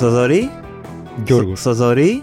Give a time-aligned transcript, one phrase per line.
[0.00, 0.50] Θοδωρή.
[1.24, 1.60] Γιώργος.
[1.60, 2.22] Θοδωρή.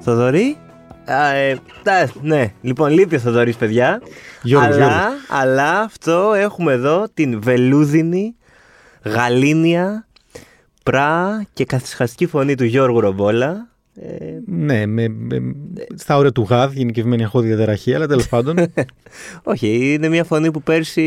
[0.00, 0.56] Θοδωρή.
[1.04, 4.00] Α, ε, τα- ναι, λοιπόν, λείπει ο Θοδωρής, παιδιά.
[4.42, 5.12] Γιώργος, αλλά, Γιώργος.
[5.28, 8.34] αλλά αυτό έχουμε εδώ την βελούδινη,
[9.04, 10.06] γαλήνια,
[10.82, 13.68] πρά και καθισχαστική φωνή του Γιώργου Ρομπόλα.
[14.00, 14.08] Ε,
[14.46, 15.54] Ναι, με, με-
[15.94, 18.56] στα όρια του γάδ, γενικευμένη αχώδια διαταραχή, αλλά τέλος πάντων.
[19.42, 21.02] όχι, είναι μια φωνή που πέρσι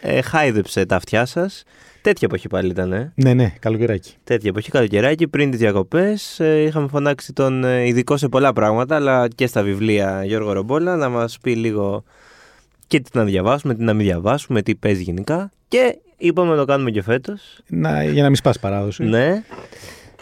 [0.00, 1.64] ε, χάιδεψε τα αυτιά σας.
[2.04, 3.12] Τέτοια εποχή πάλι ήταν, ε.
[3.14, 4.14] ναι, ναι, καλοκαιράκι.
[4.24, 6.38] Τέτοια εποχή, καλοκαιράκι, πριν τις διακοπές.
[6.38, 11.08] είχαμε φωνάξει τον ε, ειδικό σε πολλά πράγματα, αλλά και στα βιβλία Γιώργο Ρομπόλα, να
[11.08, 12.04] μας πει λίγο
[12.86, 15.50] και τι να διαβάσουμε, τι να μην διαβάσουμε, τι παίζει γενικά.
[15.68, 17.60] Και είπαμε να το κάνουμε και φέτος.
[17.66, 19.04] Να, για να μην σπάσει παράδοση.
[19.04, 19.42] Ναι.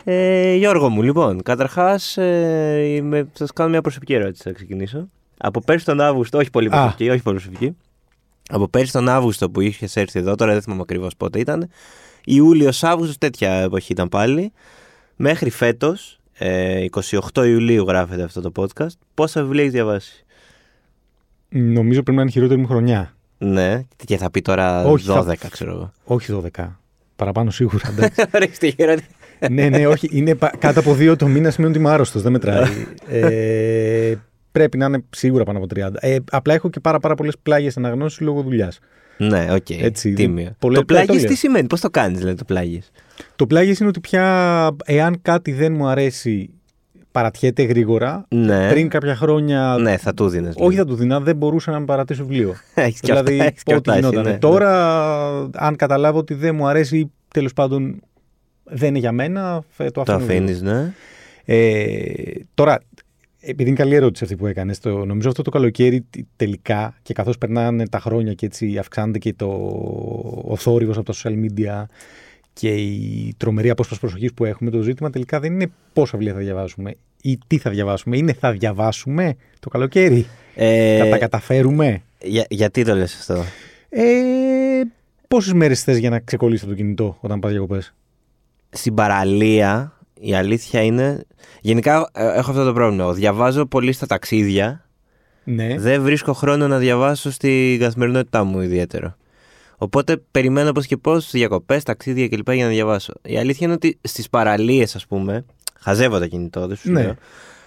[0.05, 4.42] Ε, Γιώργο μου, λοιπόν, καταρχάς, ε, είμαι- θα σας κάνω μια προσωπική ερώτηση.
[4.42, 5.08] Θα ξεκινήσω.
[5.39, 6.70] Από πέρσι τον Αύγουστο, όχι πολύ Α.
[6.70, 7.77] προσωπική, όχι πολύ προσωπική.
[8.55, 11.69] Από πέρσι τον Αύγουστο που είχες έρθει εδώ, τώρα δεν θυμάμαι ακριβώς πότε ήταν.
[12.25, 14.53] Ιούλιο-Αύγουστο, τέτοια εποχή ήταν πάλι.
[15.17, 16.84] Μέχρι φέτος, ε,
[17.33, 18.92] 28 Ιουλίου γράφεται αυτό το podcast.
[19.14, 20.25] Πόσα βιβλία έχεις διαβάσει;
[21.48, 23.14] Νομίζω πρέπει να είναι η χειρότερη μου χρονιά.
[23.39, 25.92] Ναι, και θα πει τώρα Όχι, 12, θα- ξέρω εγώ.
[26.05, 26.78] Όχι 12.
[27.17, 27.89] Παραπάνω σίγουρα.
[27.89, 28.23] εντάξει.
[28.34, 28.97] Ορίστε, Γιώργο.
[29.50, 30.08] ναι, ναι, όχι.
[30.12, 32.23] Είναι πα- κάτω από δύο το μήνα σημαίνει ότι είμαι άρρωστος.
[32.23, 32.86] Δεν μετράει.
[33.08, 34.14] ε,
[34.53, 35.89] πρέπει να είναι σίγουρα πάνω από 30.
[36.00, 38.78] Ε, απλά έχω και πάρα, πάρα πολλές πλάγιες αναγνώσεις λόγω δουλειάς.
[39.19, 39.70] ναι, οκ.
[39.70, 40.55] Έτσι, Τίμιο.
[40.58, 41.25] πολλές- το πλάγι το λέω.
[41.25, 42.83] τι σημαίνει, πώς το κάνεις, δηλαδή το πλάγι.
[43.36, 46.50] Το πλάγιες είναι ότι πια εάν κάτι δεν μου αρέσει,
[47.12, 48.25] παρατιέται γρήγορα.
[48.28, 48.69] Ναι.
[48.69, 49.77] Πριν κάποια χρόνια.
[49.80, 50.48] Ναι, θα του δίνει.
[50.55, 52.55] Όχι, θα του δίνα, δεν μπορούσα να με παρατήσω βιβλίο.
[52.75, 54.33] Έχεις και δηλαδή, αυτά, έχεις και ό,τι αυτά, γινόταν.
[54.33, 54.39] ναι.
[54.39, 54.70] Τώρα,
[55.55, 58.00] αν καταλάβω ότι δεν μου αρέσει ή τέλος πάντων
[58.64, 60.33] δεν είναι για μένα, φε- το Το αφήνω.
[60.33, 60.92] αφήνεις, ναι.
[61.45, 62.12] Ε,
[62.55, 62.78] τώρα,
[63.45, 67.39] επειδή είναι καλή ερώτηση αυτή που έκανες, νομίζω αυτό το καλοκαίρι τε- τελικά και καθώς
[67.39, 69.47] περνάνε τα χρόνια και έτσι αυξάνεται και το,
[70.45, 71.85] ο θόρυβος από τα social media
[72.52, 76.41] και η τρομερή απόσπαση προσοχής που έχουμε, το ζήτημα τελικά δεν είναι πόσα βιβλία θα
[76.41, 78.17] διαβάσουμε ή τι θα διαβάσουμε.
[78.17, 83.45] Είναι θα διαβάσουμε το καλοκαίρι; Ε, Θα τα καταφέρουμε; για- γιατί το λες αυτό;
[83.89, 84.02] Ε,
[85.29, 87.95] Πόσες μέρες θες για να ξεκολλήσει από το κινητό όταν πας διακοπές;
[88.70, 91.24] Στην παραλία, η αλήθεια είναι.
[91.60, 93.02] Γενικά ε, έχω αυτό το πρόβλημα.
[93.02, 94.86] Εγώ Διαβάζω πολύ στα ταξίδια.
[95.44, 95.78] Ναι.
[95.78, 99.16] Δεν βρίσκω χρόνο να διαβάσω στην καθημερινότητά μου ιδιαίτερο.
[99.77, 102.52] Οπότε περιμένω πώς και πώς διακοπές, ταξίδια κλπ.
[102.52, 103.12] για να διαβάσω.
[103.22, 105.44] Η αλήθεια είναι ότι στις παραλίες, ας πούμε,
[105.80, 107.02] χαζεύω το κινητό, δεν σου Ναι.
[107.02, 107.14] λέω.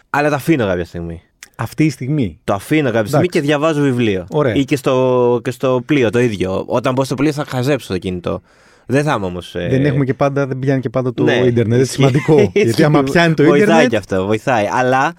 [0.10, 1.22] Αλλά το αφήνω κάποια στιγμή.
[1.56, 2.40] Αυτή η στιγμή.
[2.44, 3.40] Το αφήνω κάποια στιγμή Εντάξει.
[3.40, 4.26] και διαβάζω βιβλίο.
[4.30, 4.54] Ωραία.
[4.54, 6.64] Ή και στο, και στο πλοίο το ίδιο.
[6.68, 8.42] Όταν μπω στο πλοίο θα χαζέψω το κινητό.
[8.88, 9.52] Δεν θα είμαι όμως.
[9.52, 11.66] Δεν έχουμε και πάντα, δεν πιάνει και πάντα το Ναι, ίντερνετ.
[11.66, 11.96] Είναι ισχύει.
[11.96, 12.36] σημαντικό.
[12.40, 12.84] γιατί Ισχύει.
[12.84, 13.90] άμα πιάνει το Βοηθάει ίντερνετ.
[13.90, 14.66] και αυτό, βοηθάει.
[14.72, 15.14] Αλλά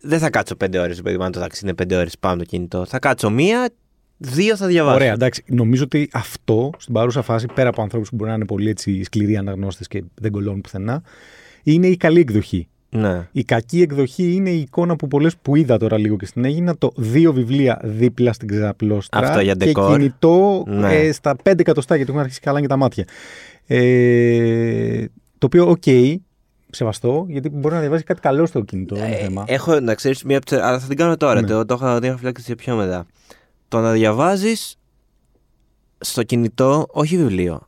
[0.00, 2.44] δεν θα κάτσω πέντε ώρες, παιδί μου, αν το ταξίδι είναι πέντε ώρες πάνω το
[2.44, 2.84] κινητό.
[2.86, 3.68] Θα κάτσω μία,
[4.16, 4.94] δύο θα διαβάσω.
[4.96, 5.42] Ωραία, εντάξει.
[5.46, 9.04] Νομίζω ότι αυτό στην παρούσα φάση, πέρα από ανθρώπους που μπορεί να είναι πολύ έτσι,
[9.04, 11.02] σκληροί αναγνώστες και δεν κολλώνουν πουθενά,
[11.62, 12.68] είναι η καλή εκδοχή.
[12.94, 13.28] Ναι.
[13.32, 16.76] Η κακή εκδοχή είναι η εικόνα που πολλές που είδα τώρα λίγο και στην Έγινα,
[16.78, 19.92] το δύο βιβλία δίπλα στην ξαπλώστρα Αυτό για και ντεκόρ.
[19.92, 20.94] κινητό Ναι.
[20.94, 23.04] ε, στα 5 εκατοστά γιατί έχουν αρχίσει καλά και τα μάτια.
[23.66, 25.04] Ε,
[25.38, 25.82] το οποίο, οκ,
[26.70, 29.44] σεβαστό, γιατί μπορεί να διαβάζει κάτι καλό στο κινητό, δεν είναι Ε, θέμα.
[29.46, 31.40] έχω να ξέρεις μία από τις- Αλλά θα την κάνω τώρα.
[31.40, 31.46] Ναι.
[31.46, 33.06] Το, το, έχω, το έχω φυλάξει σε πιο μετά.
[33.68, 34.76] Το να διαβάζεις
[35.98, 37.60] στο κινητό, όχι βιβλίο,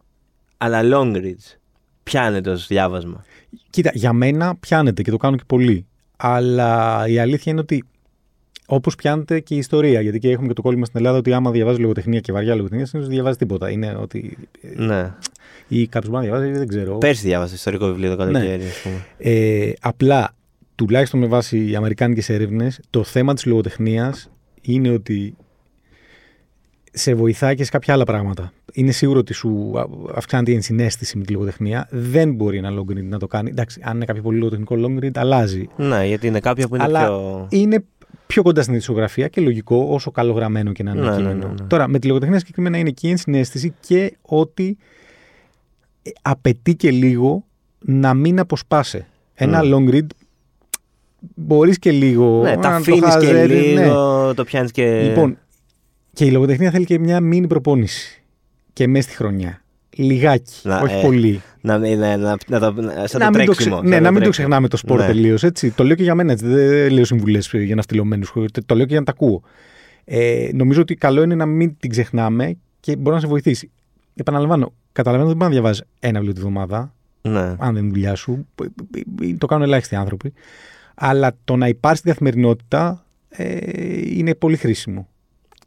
[0.56, 1.56] αλλά long reads.
[2.02, 3.24] Πιάνεται ως διάβασμα.
[3.70, 5.86] Κοίτα, για μένα πιάνεται και το κάνω και πολύ.
[6.16, 7.84] Αλλά η αλήθεια είναι ότι
[8.66, 11.50] όπως πιάνεται και η ιστορία, γιατί και έχουμε και το κόλλημα στην Ελλάδα ότι άμα
[11.50, 13.70] διαβάζει λογοτεχνία και βαριά λογοτεχνία, συνήθως δεν διαβάζει τίποτα.
[13.70, 14.36] Είναι ότι.
[14.76, 15.12] Ναι.
[15.68, 16.98] ή κάποιος μπορεί να διαβάζει, δεν ξέρω.
[16.98, 18.68] Πέρσι διάβασα ιστορικό βιβλίο το καλοκαίρι, Ναι.
[18.68, 19.06] ας πούμε.
[19.18, 20.34] Ε, απλά,
[20.74, 25.34] τουλάχιστον με βάση οι αμερικάνικες έρευνες, το θέμα της λογοτεχνίας είναι ότι
[26.92, 28.52] σε βοηθάει και σε κάποια άλλα πράγματα.
[28.76, 31.86] Είναι σίγουρο ότι σου α- αυξάνεται η ενσυναίσθηση με τη λογοτεχνία.
[31.90, 33.50] Δεν μπορεί ένα long read να το κάνει.
[33.50, 35.68] Εντάξει, αν είναι κάποιο πολύ λογοτεχνικό long read, αλλάζει.
[35.76, 37.46] Ναι, γιατί είναι κάποια που είναι Αλλά πιο.
[37.50, 37.84] είναι
[38.26, 41.46] πιο κοντά στην ειδησιογραφία και λογικό όσο καλογραμμένο και να είναι Ναι, το ναι, κείμενο.
[41.48, 41.66] ναι, ναι.
[41.66, 44.76] Τώρα, με τη λογοτεχνία συγκεκριμένα είναι και η ενσυναίσθηση και ότι
[46.02, 47.44] ε, απαιτεί και λίγο
[47.78, 49.04] να μην αποσπάσει.
[49.34, 49.74] Ένα Mm.
[49.74, 50.06] long read
[51.34, 53.82] μπορείς και λίγο Ναι, να τα το αφήνεις και χαζεύεις, ναι.
[53.84, 55.02] λίγο, το πιάνεις και.
[55.02, 55.38] Λοιπόν,
[56.12, 58.23] και η λογοτεχνία θέλει και μια μίνι προπόνηση
[58.74, 59.58] και μέσα στη χρονιά.
[59.96, 61.42] Λιγάκι, Να, όχι ε, πολύ.
[61.60, 63.76] Να, να, να, να, να, το- να, σαν να το μην το, τρέξιμο.
[63.80, 63.88] ξε...
[63.88, 64.30] ναι, σαν να μην το τρέξιμο.
[64.30, 65.06] ξεχνάμε το σπορ Ναι.
[65.06, 65.44] τελείως.
[65.74, 66.46] Το λέω και για μένα έτσι.
[66.46, 68.32] Δεν λέω συμβουλές για ναυτιλωμένους.
[68.66, 69.42] Το λέω και για να τα ακούω.
[70.04, 73.70] Ε, νομίζω ότι καλό είναι να μην την ξεχνάμε και μπορεί να σε βοηθήσει.
[74.14, 77.40] Επαναλαμβάνω, καταλαβαίνω ότι δεν μπορεί να διαβάζεις ένα βιβλίο τη βδομάδα, Ναι.
[77.40, 78.46] αν δεν είναι δουλειά σου.
[79.38, 80.32] Το κάνουν ελάχιστοι άνθρωποι.
[80.94, 83.56] Αλλά το να υπάρχει στην καθημερινότητα ε,
[84.04, 85.08] είναι πολύ χρήσιμο.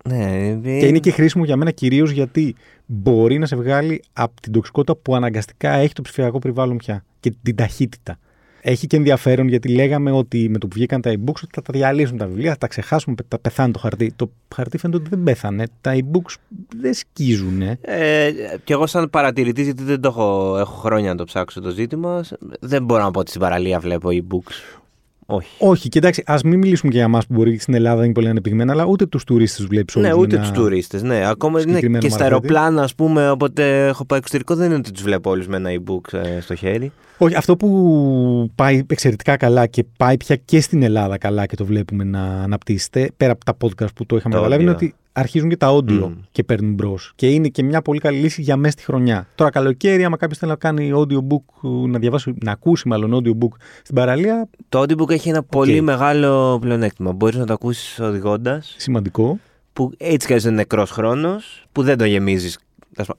[0.08, 2.56] Ναι, Και είναι και χρήσιμο για μένα κυρίως γιατί
[2.86, 7.34] μπορεί να σε βγάλει από την τοξικότητα που αναγκαστικά έχει το ψηφιακό περιβάλλον πια και
[7.42, 8.18] την ταχύτητα.
[8.62, 11.74] Έχει και ενδιαφέρον γιατί λέγαμε ότι με το που βγήκαν τα e-books ότι θα τα
[11.74, 14.14] διαλύσουν τα βιβλία, θα τα ξεχάσουμε, θα πεθάνει το χαρτί.
[14.16, 15.66] Το χαρτί φαίνεται ότι δεν πέθανε.
[15.82, 16.36] Τα e-books
[16.80, 17.62] δεν σκίζουν.
[17.62, 18.32] Ε,
[18.64, 22.24] και εγώ σαν παρατηρητής, γιατί δεν το έχω, έχω χρόνια να το ψάξω το ζήτημα,
[22.60, 24.80] δεν μπορώ να πω ότι στην παραλία βλέπω e-books.
[25.30, 25.50] Όχι.
[25.60, 28.14] Όχι, και εντάξει, ας μην μιλήσουμε και για εμάς που μπορεί στην Ελλάδα να είναι
[28.14, 31.02] πολύ ανεπτυγμένα, αλλά ούτε τους τουρίστες βλέπεις Ναι, ούτε τους τουρίστες.
[31.02, 34.92] Ναι, ακόμα ναι, και στα αεροπλάνα, ας πούμε, όποτε έχω πάει εξωτερικό, δεν είναι ότι
[34.92, 36.92] τους βλέπω όλους με ένα e-book ε, στο χέρι.
[37.18, 41.66] Όχι, αυτό που πάει εξαιρετικά καλά και πάει πια και στην Ελλάδα καλά και το
[41.66, 45.58] βλέπουμε να αναπτύσσεται, πέρα από τα podcast που το είχαμε καταλάβει, είναι ότι αρχίζουν και
[45.58, 46.14] τα audio mm.
[46.32, 47.12] και παίρνουν μπρος.
[47.16, 49.28] Και είναι και μια πολύ καλή λύση για μέσα στη χρονιά.
[49.36, 53.96] Τώρα, καλοκαίρι, άμα κάποιος θέλει να κάνει audiobook, να διαβάσει, να ακούσει μάλλον audiobook στην
[53.96, 54.50] παραλία.
[54.70, 55.50] Το audiobook έχει ένα okay.
[55.50, 57.12] πολύ μεγάλο πλεονέκτημα.
[57.12, 58.76] Μπορείς να το ακούσεις οδηγώντας.
[58.78, 59.40] Σημαντικό.
[59.74, 62.60] Που έτσι και είναι νεκρός χρόνος, που δεν το γεμίζεις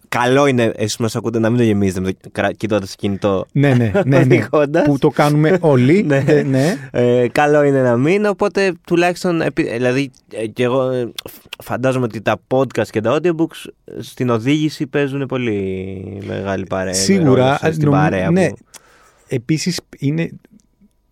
[0.09, 2.17] Καλό είναι εσείς που μας ακούτε να μην το γεμίζετε
[2.57, 3.47] κοιτώντας το κινητό.
[3.53, 4.47] Ναι, ναι, ναι, ναι
[4.85, 6.03] που το κάνουμε όλοι.
[6.09, 6.25] ναι.
[6.27, 6.77] Ε, ναι.
[6.91, 9.43] Ε, καλό είναι να μην, οπότε τουλάχιστον.
[9.55, 11.13] Δηλαδή, ε, και εγώ ε,
[11.63, 16.95] φαντάζομαι ότι τα podcast και τα audiobooks στην οδήγηση παίζουν πολύ μεγάλη παρέα.
[16.95, 17.59] Σίγουρα.
[17.73, 18.31] Στην παρέα.
[18.31, 18.49] Ναι.
[19.29, 20.31] Επίσης, είναι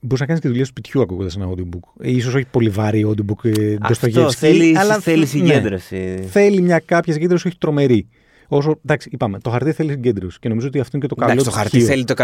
[0.00, 2.20] Μπορείς να κάνεις και δουλειά του σπιτιού ακούγοντα ένα audiobook.
[2.20, 3.76] σω όχι πολύ βαρύ audiobook.
[3.80, 5.40] Αυτό θέλει, αλλά θέλεις ναι.
[5.40, 5.96] συγκέντρωση.
[5.96, 8.06] Ναι, θέλει μια κάποια συγκέντρωση, όχι τρομερή.
[8.48, 11.32] Όσο, εντάξει, είπαμε, το χαρτί θέλει συγκέντρωση και νομίζω ότι αυτό είναι και το καλό.
[11.32, 12.14] Εντάξει, το χαρτί θέλει το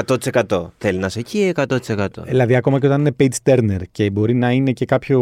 [0.49, 0.71] 100%.
[0.79, 2.07] Θέλει να είσαι εκεί 100%.
[2.27, 5.21] Δηλαδή, ακόμα και όταν είναι page turner και μπορεί να είναι και κάποιο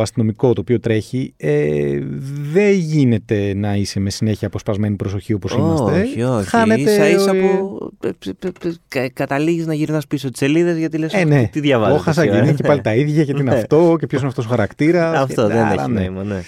[0.00, 1.98] αστυνομικό το οποίο τρέχει, ε,
[2.52, 6.00] δεν γίνεται να είσαι με συνέχεια αποσπασμένη προσοχή όπως είμαστε.
[6.00, 6.48] Όχι, όχι.
[6.48, 6.94] Χάνεται.
[6.94, 7.78] σα ίσα που
[9.12, 11.12] καταλήγεις να γυρνάς πίσω τις σελίδες γιατί λες.
[11.12, 11.48] Ε, ναι.
[11.52, 11.94] Τι διαβάζει.
[11.94, 13.56] Όχασα και είναι και πάλι τα ίδια και τι είναι ναι.
[13.56, 15.16] αυτό και ποιος είναι αυτός ο χαρακτήρας.
[15.18, 16.00] Αυτό δεν έχει ναι.
[16.00, 16.42] νόημα, ναι.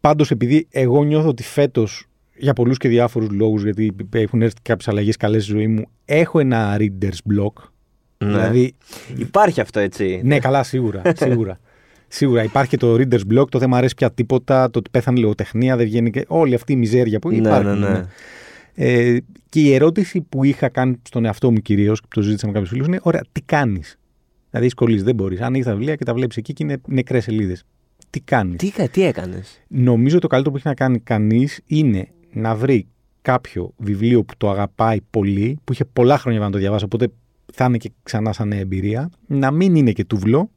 [0.00, 2.09] Πάντως, επειδή εγώ νιώθω ότι φέτος
[2.40, 6.38] για πολλούς και διάφορους λόγους, γιατί έχουν έρθει κάποιες αλλαγές καλές στη ζωή μου, έχω
[6.38, 7.52] ένα reader's block.
[8.18, 8.28] Ναι.
[8.28, 8.74] Δηλαδή,
[9.16, 10.20] Υπάρχει αυτό έτσι.
[10.24, 11.02] Ναι, καλά, σίγουρα.
[11.24, 11.60] σίγουρα.
[12.08, 15.20] Σίγουρα υπάρχει και το reader's block, το δεν μου αρέσει πια τίποτα, το ότι πέθανε
[15.20, 17.78] λογοτεχνία, δεν βγαίνει και όλη αυτή η μιζέρια που ναι, υπάρχει.
[17.78, 18.02] Ναι, ναι.
[18.74, 19.16] Ε,
[19.48, 22.70] και η ερώτηση που είχα κάνει στον εαυτό μου κυρίως, και το ζήτησα με κάποιους
[22.70, 23.98] φίλους, είναι: Ωραία, τι κάνεις;
[24.50, 25.40] Δηλαδή, σκολεί, δεν μπορείς.
[25.40, 27.64] Αν έχει τα βιβλία και τα βλέπεις εκεί και είναι νεκρές σελίδες.
[28.10, 32.54] Τι κάνεις; Τι, τι έκανες; Νομίζω το καλύτερο που έχει να κάνει κανείς είναι να
[32.54, 32.86] βρει
[33.22, 37.08] κάποιο βιβλίο που το αγαπάει πολύ, που είχε πολλά χρόνια να το διαβάσει, οπότε
[37.52, 40.50] θα είναι και ξανά σαν εμπειρία, να μην είναι και τούβλο,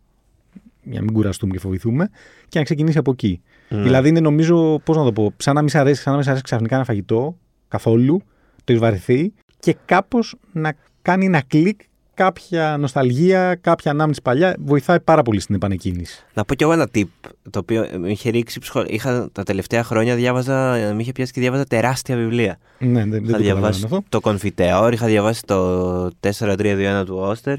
[0.84, 2.10] για να μην κουραστούμε και φοβηθούμε,
[2.48, 3.42] και να ξεκινήσει από εκεί.
[3.70, 3.81] Ναι.
[3.81, 6.28] Δηλαδή είναι νομίζω, πώς να το πω, σαν να μην σ' αρέσει, σαν να μην
[6.28, 7.38] αρέσει ξαφνικά ένα φαγητό,
[7.68, 8.22] καθόλου,
[8.64, 11.81] το έχει βαρεθεί, και κάπως να κάνει ένα κλικ
[12.13, 16.25] κάποια νοσταλγία, κάποια ανάμνηση παλιά, βοηθάει πάρα πολύ στην επανεκκίνηση.
[16.33, 17.04] Να πω κι εγώ ένα tip,
[17.50, 18.83] το οποίο με είχε ρίξει ψυχο...
[18.88, 22.57] Είχα τα τελευταία χρόνια διάβαζα, με είχε πιάσει και διάβαζα τεράστια βιβλία.
[22.80, 24.04] Ναι, δεν, είχα διαβάσει αυτό.
[24.10, 27.56] το Confiteor, είχα διαβάσει το 4-3-2-1 του Όστερ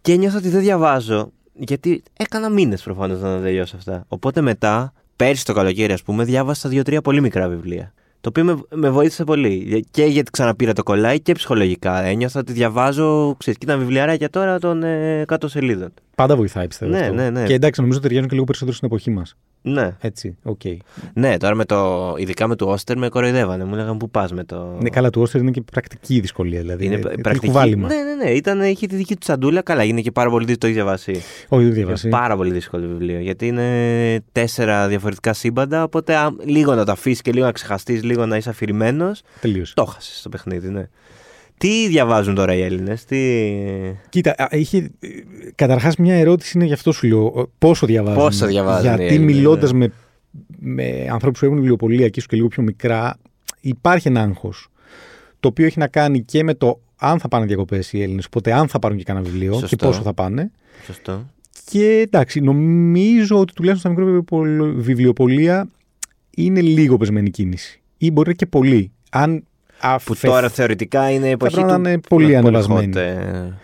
[0.00, 4.04] και νιώθω ότι δεν διαβάζω, γιατί έκανα μήνες προφανώς να τελειώσω αυτά.
[4.08, 7.92] Οπότε μετά, πέρσι το καλοκαίρι ας πούμε, διάβασα δύο-τρία πολύ μικρά βιβλία.
[8.20, 9.84] Το οποίο με, με βοήθησε πολύ.
[9.90, 12.02] Και γιατί ξαναπήρα το κολάι και ψυχολογικά.
[12.02, 15.92] Ένιωθα ότι διαβάζω, ξέρεις, κοίτα βιβλιαράκια τώρα των ε, κάτω σελίδων.
[16.14, 16.90] Πάντα βοηθάει, πιστεύω.
[16.92, 17.14] Ναι, αυτό.
[17.14, 17.44] ναι, ναι.
[17.44, 19.36] Και εντάξει, νομίζω ότι ταιριάζουν και λίγο περισσότερο στην εποχή μας.
[19.62, 19.96] Ναι.
[20.00, 20.60] Έτσι, OK.
[20.64, 20.76] Okay.
[21.14, 23.64] Ναι, τώρα με το, ειδικά με το Όστερ με κοροϊδεύανε.
[23.64, 24.76] Μου λέγανε πού πας με το.
[24.80, 26.60] Ναι, καλά, του Όστερ είναι και πρακτική δυσκολία.
[26.60, 26.84] Δηλαδή.
[26.84, 27.76] Είναι, είναι πρακτική.
[27.76, 28.30] Ναι, ναι, ναι.
[28.30, 29.62] Ήταν, είχε τη δική του τσαντούλα.
[29.62, 30.58] Καλά, είναι και πάρα πολύ δύσκολο.
[30.58, 31.22] Το έχει διαβάσει.
[31.48, 32.08] Όχι, δεν διαβάσει.
[32.08, 33.18] πάρα πολύ δύσκολο βιβλίο.
[33.18, 35.82] Γιατί είναι τέσσερα διαφορετικά σύμπαντα.
[35.82, 39.22] Οπότε α, λίγο να το αφήσεις και λίγο να ξεχαστείς, λίγο να είσαι αφηρημένος.
[39.40, 39.74] Τελείωσε.
[39.74, 40.88] Το χάσει το παιχνίδι, ναι.
[41.58, 43.18] Τι διαβάζουν τώρα οι Έλληνες, τι.
[44.08, 44.90] Κοίτα, είχε.
[45.54, 47.50] Καταρχάς, μια ερώτηση είναι γι' αυτό σου λέω.
[47.58, 48.22] Πόσο διαβάζουν.
[48.22, 48.96] Πόσο διαβάζουν.
[48.96, 49.78] Γιατί μιλώντα ναι.
[49.78, 49.92] με,
[50.58, 53.18] με ανθρώπους που έχουν βιβλιοπολία και ίσως και λίγο πιο μικρά,
[53.60, 54.68] υπάρχει ένα άγχος.
[55.40, 58.52] Το οποίο έχει να κάνει και με το αν θα πάνε διακοπές οι Έλληνες, οπότε
[58.52, 59.66] αν θα πάρουν και κανένα βιβλίο Σωστό.
[59.66, 60.50] και πόσο θα πάνε.
[60.86, 61.26] Σωστό.
[61.70, 64.24] Και εντάξει, νομίζω ότι τουλάχιστον στα μικρό
[64.76, 65.68] βιβλιοπολία
[66.30, 67.80] είναι λίγο πεσμένη κίνηση.
[67.98, 68.92] Ή μπορεί και πολύ.
[69.10, 69.44] Αν
[69.80, 70.14] Αφε...
[70.14, 71.66] Που τώρα θεωρητικά είναι εποχή θα του...
[71.66, 72.92] να είναι πολύ ανεβασμένη.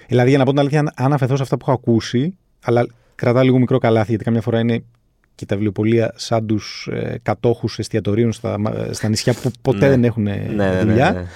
[0.09, 3.43] Δηλαδή, για να πω την αλήθεια, αν αφαιθώ σε αυτά που έχω ακούσει, αλλά κρατά
[3.43, 4.83] λίγο μικρό καλάθι, γιατί καμιά φορά είναι
[5.35, 8.57] και τα βιβλιοπολία σαν τους ε, κατόχους εστιατορίων στα,
[8.91, 9.89] στα νησιά που ποτέ ναι.
[9.89, 11.13] δεν έχουν ναι, ναι, δουλειά.
[11.13, 11.27] Ναι, ναι,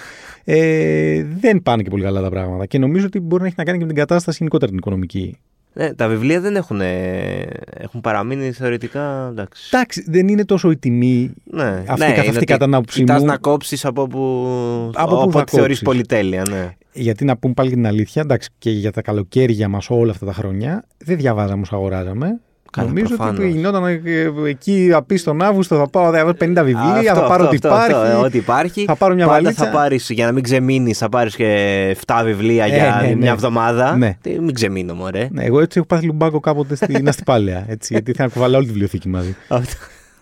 [0.45, 2.67] ε, δεν πάνε και πολύ καλά τα πράγματα.
[2.67, 5.39] Και νομίζω ότι μπορεί να έχει να κάνει και με την κατάσταση γενικότερα την οικονομική.
[5.73, 9.29] Ναι, τα βιβλία δεν έχουν, έχουν παραμείνει θεωρητικά.
[9.31, 9.69] Εντάξει.
[9.73, 13.25] εντάξει, δεν είναι τόσο η τιμή ναι, αυτή ναι, καθ' αυτή κατά την άποψή μου.
[13.25, 14.47] να κόψεις από που,
[14.95, 16.43] από που θεωρείς πολυτέλεια.
[16.51, 16.75] Ναι.
[16.93, 20.33] Γιατί να πούμε πάλι την αλήθεια, εντάξει, και για τα καλοκαίρια μας όλα αυτά τα
[20.33, 22.41] χρόνια δεν διαβάζαμε όσο αγοράζαμε.
[22.73, 23.39] Καλά, Νομίζω προφανώς.
[23.39, 24.01] ότι γινόταν ε,
[24.49, 27.57] εκεί θα πει στον Αύγουστο θα πάω θα 50 βιβλία, Αυτό, θα πάρω αυτό, ό,τι
[27.57, 27.93] αυτό, υπάρχει.
[27.93, 28.85] αυτό, ε, ό,τι υπάρχει.
[28.85, 29.65] θα πάρω μια Πάντα βαλίτσα.
[29.65, 33.15] θα πάρεις, για να μην ξεμείνεις, θα πάρεις και 7 βιβλία Ε, για ναι, ναι.
[33.15, 33.97] μια εβδομάδα.
[33.97, 34.17] Ναι.
[34.21, 35.29] Τι, μην ξεμείνω, μωρέ.
[35.33, 37.65] Ναι, εγώ έτσι έχω πάθει λουμπάκο κάποτε στην Αστυπάλαια.
[37.69, 39.37] Έτσι, γιατί ήθελα να κουβαλάω όλη τη βιβλιοθήκη μαζί.
[39.49, 39.77] Αυτό,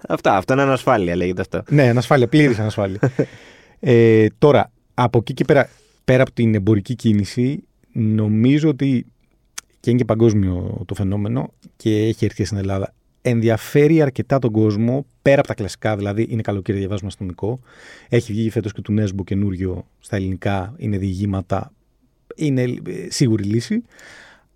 [0.09, 1.63] αυτά, αυτό είναι ανασφάλεια, λέγεται αυτό.
[1.69, 2.99] ναι, ανασφάλεια, πλήρης ανασφάλεια.
[3.81, 5.69] ε, τώρα, από εκεί και πέρα,
[6.05, 7.63] πέρα από την εμπορική κίνηση,
[7.93, 9.07] νομίζω ότι
[9.87, 12.95] και είναι και παγκόσμιο το φαινόμενο και έχει έρθει στην Ελλάδα.
[13.23, 17.61] Ενδιαφέρει αρκετά τον κόσμο πέρα από τα κλασικά, δηλαδή είναι καλοκαίρι, διαβάζουμε αστυνομικό.
[18.09, 21.73] Έχει βγει φέτος και του Νέσμπο καινούριο στα ελληνικά, είναι διηγήματα.
[22.37, 22.77] Είναι ε,
[23.09, 23.83] σίγουρη λύση.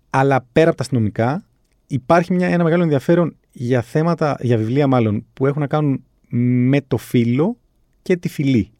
[0.09, 1.45] Αλλά πέρα από τα αστυνομικά,
[1.87, 6.03] υπάρχει μια, ένα μεγάλο ενδιαφέρον για θέματα, για βιβλία μάλλον, που έχουν να κάνουν
[6.67, 7.57] με το φίλο
[8.01, 8.71] και τη φυλή.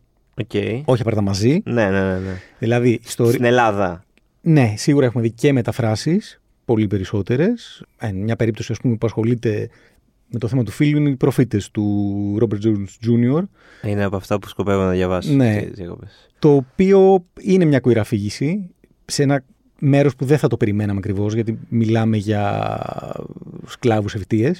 [0.41, 0.53] ΟΚ.
[0.85, 1.61] Όχι απαραίτητα μαζί.
[1.63, 2.19] Ναι, ναι, ναι.
[2.19, 2.41] ναι.
[2.59, 4.03] Δηλαδή, στο, Στην Ελλάδα.
[4.41, 6.40] ναι, σίγουρα έχουμε δει και μεταφράσεις,
[6.71, 7.83] πολύ περισσότερες.
[8.13, 9.69] Μια περίπτωση, ας πούμε, που ασχολείται
[10.27, 13.43] με το θέμα του φύλου είναι οι προφήτες του Robert Jones Jr.
[13.83, 15.33] Είναι από αυτά που σκοπεύω να διαβάσω.
[15.33, 15.61] Ναι.
[15.61, 16.29] τις διακοπές.
[16.39, 18.69] Το οποίο είναι μια queer αφήγηση
[19.05, 19.43] σε ένα
[19.79, 22.79] μέρος που δεν θα το περιμέναμε ακριβώς, γιατί μιλάμε για
[23.67, 24.51] σκλάβους ευθεία.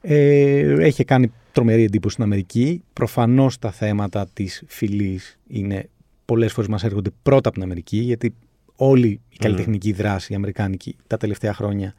[0.00, 2.82] Ε, έχει κάνει τρομερή εντύπωση στην Αμερική.
[2.92, 5.88] Προφανώς τα θέματα της φυλής είναι
[6.24, 8.34] πολλές φορές μας έρχονται πρώτα από την Αμερική, γιατί
[8.76, 11.94] όλη η καλλιτεχνική δράση η αμερικάνικη τα τελευταία χρόνια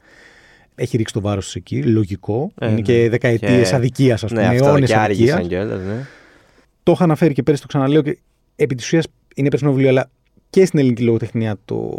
[0.74, 1.82] έχει ρίξει το βάρος τους εκεί.
[1.82, 2.52] Λογικό.
[2.58, 2.80] Ε, είναι ναι.
[2.80, 4.42] και δεκαετίες Και- αδικίας, ας πούμε.
[4.42, 5.34] Ναι, αυτό αιώνες και αδικίας.
[5.36, 6.06] άργησαν κιόλας, ναι.
[6.82, 8.18] Το είχα αναφέρει και πέρυσι, το ξαναλέω και
[8.56, 10.10] επί της ουσίας είναι περσινό βιβλίο, αλλά
[10.50, 11.94] και στην ελληνική λογοτεχνία το,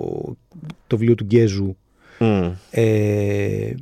[0.88, 1.78] το βιβλίο του Γκέζου
[2.20, 2.52] Μμ.
[2.72, 3.74] ε,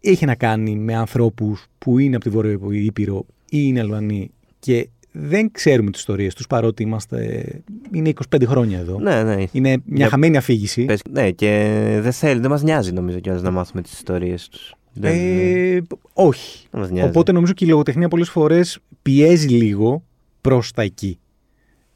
[0.00, 4.88] είχε να κάνει με ανθρώπους που είναι από τη Βόρεια Ήπειρο ή είναι Αλβανοί και
[5.20, 7.44] δεν ξέρουμε τις ιστορίες τους παρότι είμαστε,
[7.92, 8.98] είναι 25 χρόνια εδώ.
[9.00, 9.44] Ναι, ναι.
[9.52, 10.84] Είναι μια Για- χαμένη αφήγηση.
[10.84, 11.48] Πες- ναι, και
[12.02, 14.74] δεν θέλει, δεν μας νοιάζει νομίζω κιόλας να μάθουμε τις ιστορίες τους.
[14.92, 15.80] Δεν, Ε,
[16.12, 16.66] όχι.
[16.70, 17.08] δεν μας νοιάζει.
[17.08, 20.04] Οπότε νομίζω και η λογοτεχνία πολλές φορές πιέζει λίγο
[20.40, 21.18] προς τα εκεί.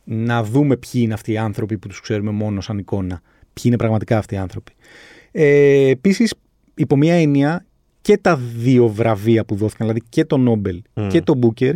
[0.04, 3.20] Να δούμε ποιοι είναι αυτοί οι άνθρωποι που τους ξέρουμε μόνο σαν εικόνα.
[3.52, 4.72] Ποιοι είναι πραγματικά αυτοί οι άνθρωποι.
[5.30, 6.34] Ε, Επίσης,
[6.74, 7.66] υπό μία έννοια,
[8.00, 11.08] και τα δύο βραβεία που δόθηκαν, δηλαδή και το Νόμπελ Μμ.
[11.08, 11.74] και το Μπούκερ,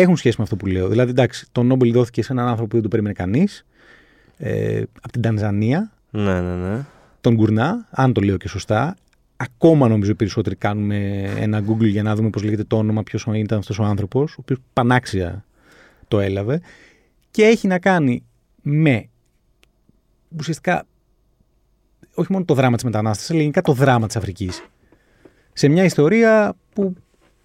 [0.00, 0.88] έχουν σχέση με αυτό που λέω.
[0.88, 3.66] Δηλαδή, εντάξει, το Νόμπελ δόθηκε σε έναν άνθρωπο που δεν το περίμενε κανείς,
[4.36, 6.84] ε, από την Τανζανία, Ναι, ναι, ναι.
[7.20, 8.96] τον Γκουρνά, αν το λέω και σωστά.
[9.36, 13.26] Ακόμα νομίζω οι περισσότεροι κάνουμε ένα Google για να δούμε πώς λέγεται το όνομα, ποιος
[13.34, 15.44] ήταν αυτός ο άνθρωπος, ο οποίος πανάξια
[16.08, 16.60] το έλαβε.
[17.30, 18.24] Και έχει να κάνει
[18.62, 19.08] με
[20.38, 20.86] ουσιαστικά
[22.14, 24.62] όχι μόνο το δράμα της μετανάστευσης, αλλά γενικά το δράμα της Αφρικής.
[25.52, 26.94] Σε μια ιστορία που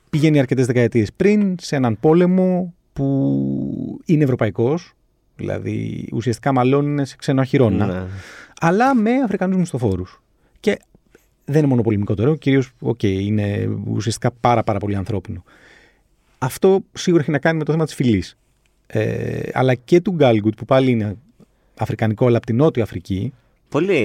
[0.10, 4.94] πηγαίνει αρκετές δεκαετίες πριν, σε έναν πόλεμο που είναι ευρωπαϊκός,
[5.36, 8.06] δηλαδή ουσιαστικά μαλώνουν σε ξένο αχυρώνα Ναι.
[8.60, 10.22] αλλά με Αφρικανούς μισθοφόρους.
[10.60, 10.80] Και
[11.46, 15.44] δεν είναι μόνο πολεμικότερο, κυρίως ΟΚ, είναι ουσιαστικά πάρα, πάρα πολύ ανθρώπινο.
[16.38, 18.38] Αυτό σίγουρα έχει να κάνει με το θέμα της φυλής.
[18.88, 21.16] Ε, αλλά και του Galgut που πάλι είναι
[21.78, 23.34] αφρικανικό αλλά από την Νότια Αφρική
[23.70, 23.96] Πολύ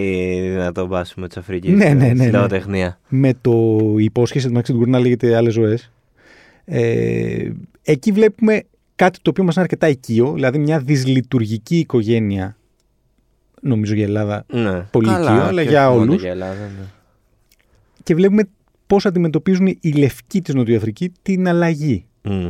[0.51, 1.75] δυνατό μπάσιμο της Αφρικής.
[1.75, 2.31] Ναι, ναι, ναι, ναι.
[2.31, 2.99] Λογοτεχνία.
[3.09, 5.93] με το η υπόσχεση του μεταξύ του Γκουρνά λέγεται άλλες ζωές
[6.65, 7.51] ε,
[7.83, 8.63] εκεί βλέπουμε
[8.97, 12.57] κάτι το οποίο μας είναι αρκετά οικείο δηλαδή μια δυσλειτουργική οικογένεια
[13.61, 14.81] νομίζω για Ελλάδα Ναι.
[14.81, 16.23] Πολύ Καλά, οικείο, αλλά και για όχι μόνο όλους.
[16.23, 16.85] Για Ελλάδα, ναι.
[18.03, 18.49] και βλέπουμε
[18.87, 22.49] πώς αντιμετωπίζουν οι λευκοί της Νοτιοαφρική την αλλαγή Μμ.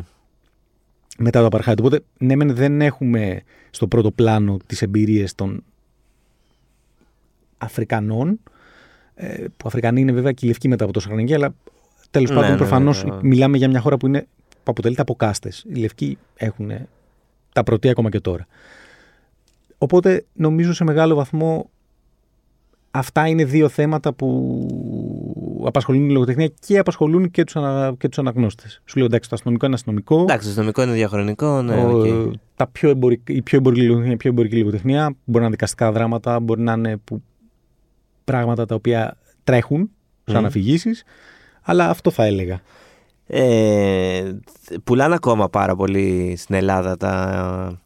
[1.18, 1.78] μετά το Απαρτχάιντ.
[1.80, 5.64] Οπότε, ναι, μεν δεν έχουμε στο πρώτο πλάνο τις εμπειρίες των
[7.64, 8.40] Αφρικανών,
[9.14, 11.54] ε, που Αφρικανοί είναι βέβαια και οι λευκοί μετά από τόσο χρονική, αλλά
[12.10, 13.18] τέλος Ναι, πάντων ναι, προφανώς ναι, ναι.
[13.22, 15.64] μιλάμε για μια χώρα που, είναι, που αποτελείται από κάστες.
[15.68, 16.70] Οι λευκοί έχουν
[17.52, 18.46] τα πρωτεία ακόμα και τώρα.
[19.78, 21.70] Οπότε νομίζω σε μεγάλο βαθμό
[22.90, 28.18] αυτά είναι δύο θέματα που απασχολούν τη λογοτεχνία και απασχολούν και τους, ανα, και τους
[28.18, 28.80] αναγνώστες.
[28.84, 30.20] Σου λέω εντάξει το αστυνομικό είναι αστυνομικό.
[30.20, 31.62] Εντάξει, το αστυνομικό είναι διαχρονικό.
[31.62, 32.34] Ναι, Ο- ΟΚ.
[32.56, 35.92] τα πιο εμπορική, η πιο εμπορική λογοτεχνία, η πιο εμπορική λογοτεχνία μπορεί να είναι δικαστικά
[35.92, 37.22] δράματα, μπορεί να είναι που,
[38.24, 39.90] πράγματα τα οποία τρέχουν
[40.24, 40.44] σαν Μμμ.
[40.46, 41.02] αφηγήσεις,
[41.62, 42.60] αλλά αυτό θα έλεγα.
[43.26, 44.32] Ε,
[44.84, 47.80] πουλάνε ακόμα πάρα πολύ στην Ελλάδα τα.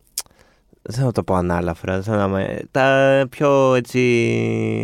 [0.83, 1.93] Δεν θέλω να το πω ανάλαφρα.
[1.95, 4.01] δεν θέλω να με- τα πιο έτσι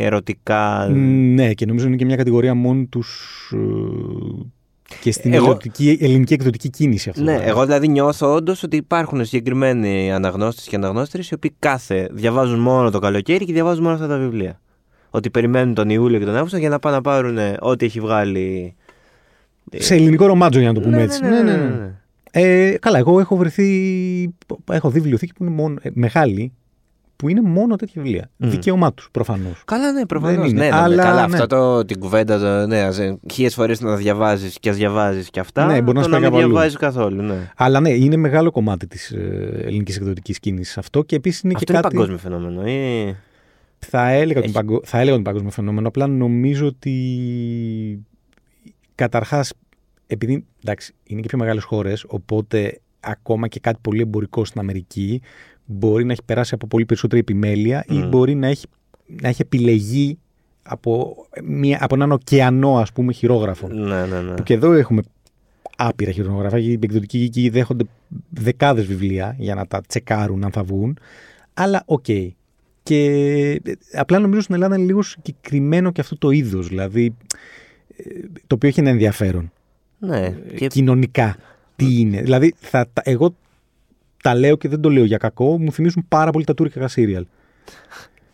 [0.00, 0.88] ερωτικά.
[1.34, 3.58] Ναι, και νομίζω είναι και μια κατηγορία μόνη τους ε,
[5.00, 7.22] και στην Εγώ- ελληνική, ελληνική εκδοτική κίνηση αυτό.
[7.22, 7.48] Ναι, δηλαδή.
[7.50, 12.90] εγώ δηλαδή νιώθω όντως ότι υπάρχουν συγκεκριμένοι αναγνώστες και αναγνώστερε οι οποίοι κάθε διαβάζουν μόνο
[12.90, 14.60] το καλοκαίρι και διαβάζουν μόνο αυτά τα βιβλία.
[15.14, 18.00] Ότι περιμένουν τον Ιούλιο και τον Αύγουστο για να πάνε να πάρουν ε, ό,τι έχει
[18.00, 18.74] βγάλει.
[19.74, 21.22] Σε ελληνικό ρομάτζο για να το πούμε έτσι.
[21.22, 21.90] Ναι, ναι, ναι, ναι, ναι.
[22.30, 24.34] Ε, καλά, εγώ έχω βρεθεί.
[24.70, 26.52] Έχω δει βιβλιοθήκη που είναι μόνο, ε, μεγάλη,
[27.16, 28.30] που είναι μόνο τέτοια βιβλία.
[28.36, 28.50] Μμ.
[28.50, 29.62] Δικαίωμά τους προφανώς.
[29.64, 30.36] Καλά, ναι, προφανώς.
[30.36, 30.60] Δεν είναι.
[30.60, 31.34] Ναι, ναι, Αλλά, καλά, ναι.
[31.34, 32.88] αυτό το, την κουβέντα, το, ναι,
[33.32, 35.66] χίλιες φορές να διαβάζεις και ας διαβάζεις και αυτά.
[35.66, 36.48] Ναι, μπορεί να το σου να πάει μην κάπου αλλού.
[36.52, 37.22] διαβάζεις καθόλου.
[37.22, 37.50] Ναι.
[37.56, 39.12] Αλλά ναι, είναι μεγάλο κομμάτι της
[39.64, 41.94] ελληνικής εκδοτικής κίνηση αυτό και επίσης είναι Αυτό και είναι κάτι.
[41.94, 42.66] παγκόσμιο φαινόμενο.
[42.66, 43.16] Ή...
[43.86, 44.56] Θα έλεγα, ότι Έχει.
[44.56, 44.80] παγκο...
[44.84, 45.88] θα έλεγα ότι είναι παγκόσμιο φαινόμενο.
[45.88, 48.04] Απλά νομίζω ότι
[48.94, 49.52] καταρχάς,
[50.06, 55.20] επειδή εντάξει, είναι και πιο μεγάλες χώρες, οπότε ακόμα και κάτι πολύ εμπορικό στην Αμερική
[55.64, 58.08] μπορεί να έχει περάσει από πολύ περισσότερη επιμέλεια ή Μμ.
[58.08, 58.66] μπορεί να έχει,
[59.22, 60.18] να έχει επιλεγεί
[60.62, 63.82] από, μια, από έναν ωκεανό ας πούμε χειρόγραφων.
[63.88, 64.34] Ναι, ναι, ναι.
[64.34, 65.02] Που και εδώ έχουμε
[65.76, 66.58] άπειρα χειρογραφά.
[66.58, 67.84] Οι εκδοτικοί οίκοι δέχονται
[68.30, 70.98] δεκάδες βιβλία για να τα τσεκάρουν αν θα βγουν.
[71.54, 72.06] Αλλά ΟΚ.
[72.82, 73.00] Και
[73.64, 76.68] ε, απλά νομίζω στην Ελλάδα είναι λίγο συγκεκριμένο και αυτό το είδος.
[76.68, 77.14] Δηλαδή,
[77.96, 78.02] ε,
[78.46, 79.52] το οποίο έχει ένα ενδιαφέρον
[79.98, 80.34] ναι.
[80.56, 80.66] Και...
[80.66, 81.36] κοινωνικά.
[81.76, 82.20] Τι είναι.
[82.22, 83.34] Δηλαδή, θα, τα- εγώ
[84.22, 87.24] τα λέω και δεν το λέω για κακό, μου θυμίζουν πάρα πολύ τα τουρκικά σύριαλ.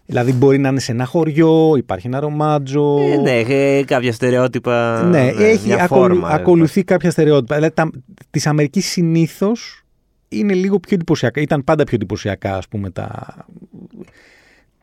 [0.07, 2.99] δηλαδή, μπορεί να είναι σε ένα χωριό, υπάρχει ένα ρομάτζο.
[3.01, 5.03] Ε, ναι, έχει κάποια στερεότυπα.
[5.03, 7.55] Ναι, έχει μια ακολου- φόρμα, ακολουθεί κάποια στερεότυπα.
[7.55, 7.91] Δηλαδή, τα,
[8.31, 9.83] της Αμερικής συνήθως
[10.29, 11.41] είναι λίγο πιο εντυπωσιακά.
[11.41, 13.37] Ήταν πάντα πιο εντυπωσιακά, ας πούμε, τα,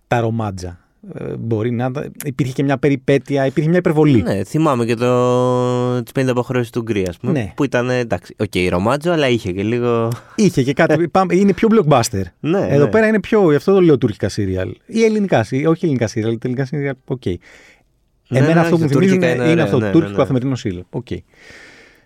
[0.08, 0.80] τα ρομάτζα.
[1.14, 1.92] Ε, μπορεί να
[2.26, 4.22] υπήρχε και μια περιπέτεια, υπήρχε μια υπερβολή.
[4.22, 6.04] Ναι, θυμάμαι και το...
[6.04, 7.32] τις 50 αποχρώσεις του Γκρι, ας πούμε.
[7.32, 7.52] Ναι.
[7.56, 10.12] Που ήταν εντάξει, ΟΚ, ρομάτζο, αλλά είχε και λίγο.
[10.36, 11.08] Είχε και κάτι.
[11.08, 12.22] πάμε, είναι πιο blockbuster.
[12.40, 12.90] Ναι, Εδώ ναι.
[12.90, 13.50] πέρα είναι πιο.
[13.50, 14.76] Γι' αυτό το λέω τουρκικά σύριαλ.
[14.86, 15.72] Ή ελληνικά σύριαλ.
[15.72, 16.96] Όχι ελληνικά σύριαλ, αλλά τελικά σύριαλ.
[17.06, 17.26] ΟΚ.
[17.26, 19.78] Ναι, Εμένα ναι, αυτό που όχι, μου θυμίζουν τουρκικά είναι, είναι ωραία, αυτό.
[19.80, 20.18] ναι, ναι, τουρκικό ναι.
[20.18, 20.84] καθημερινό σύριαλ.
[20.90, 21.12] ΟΚ.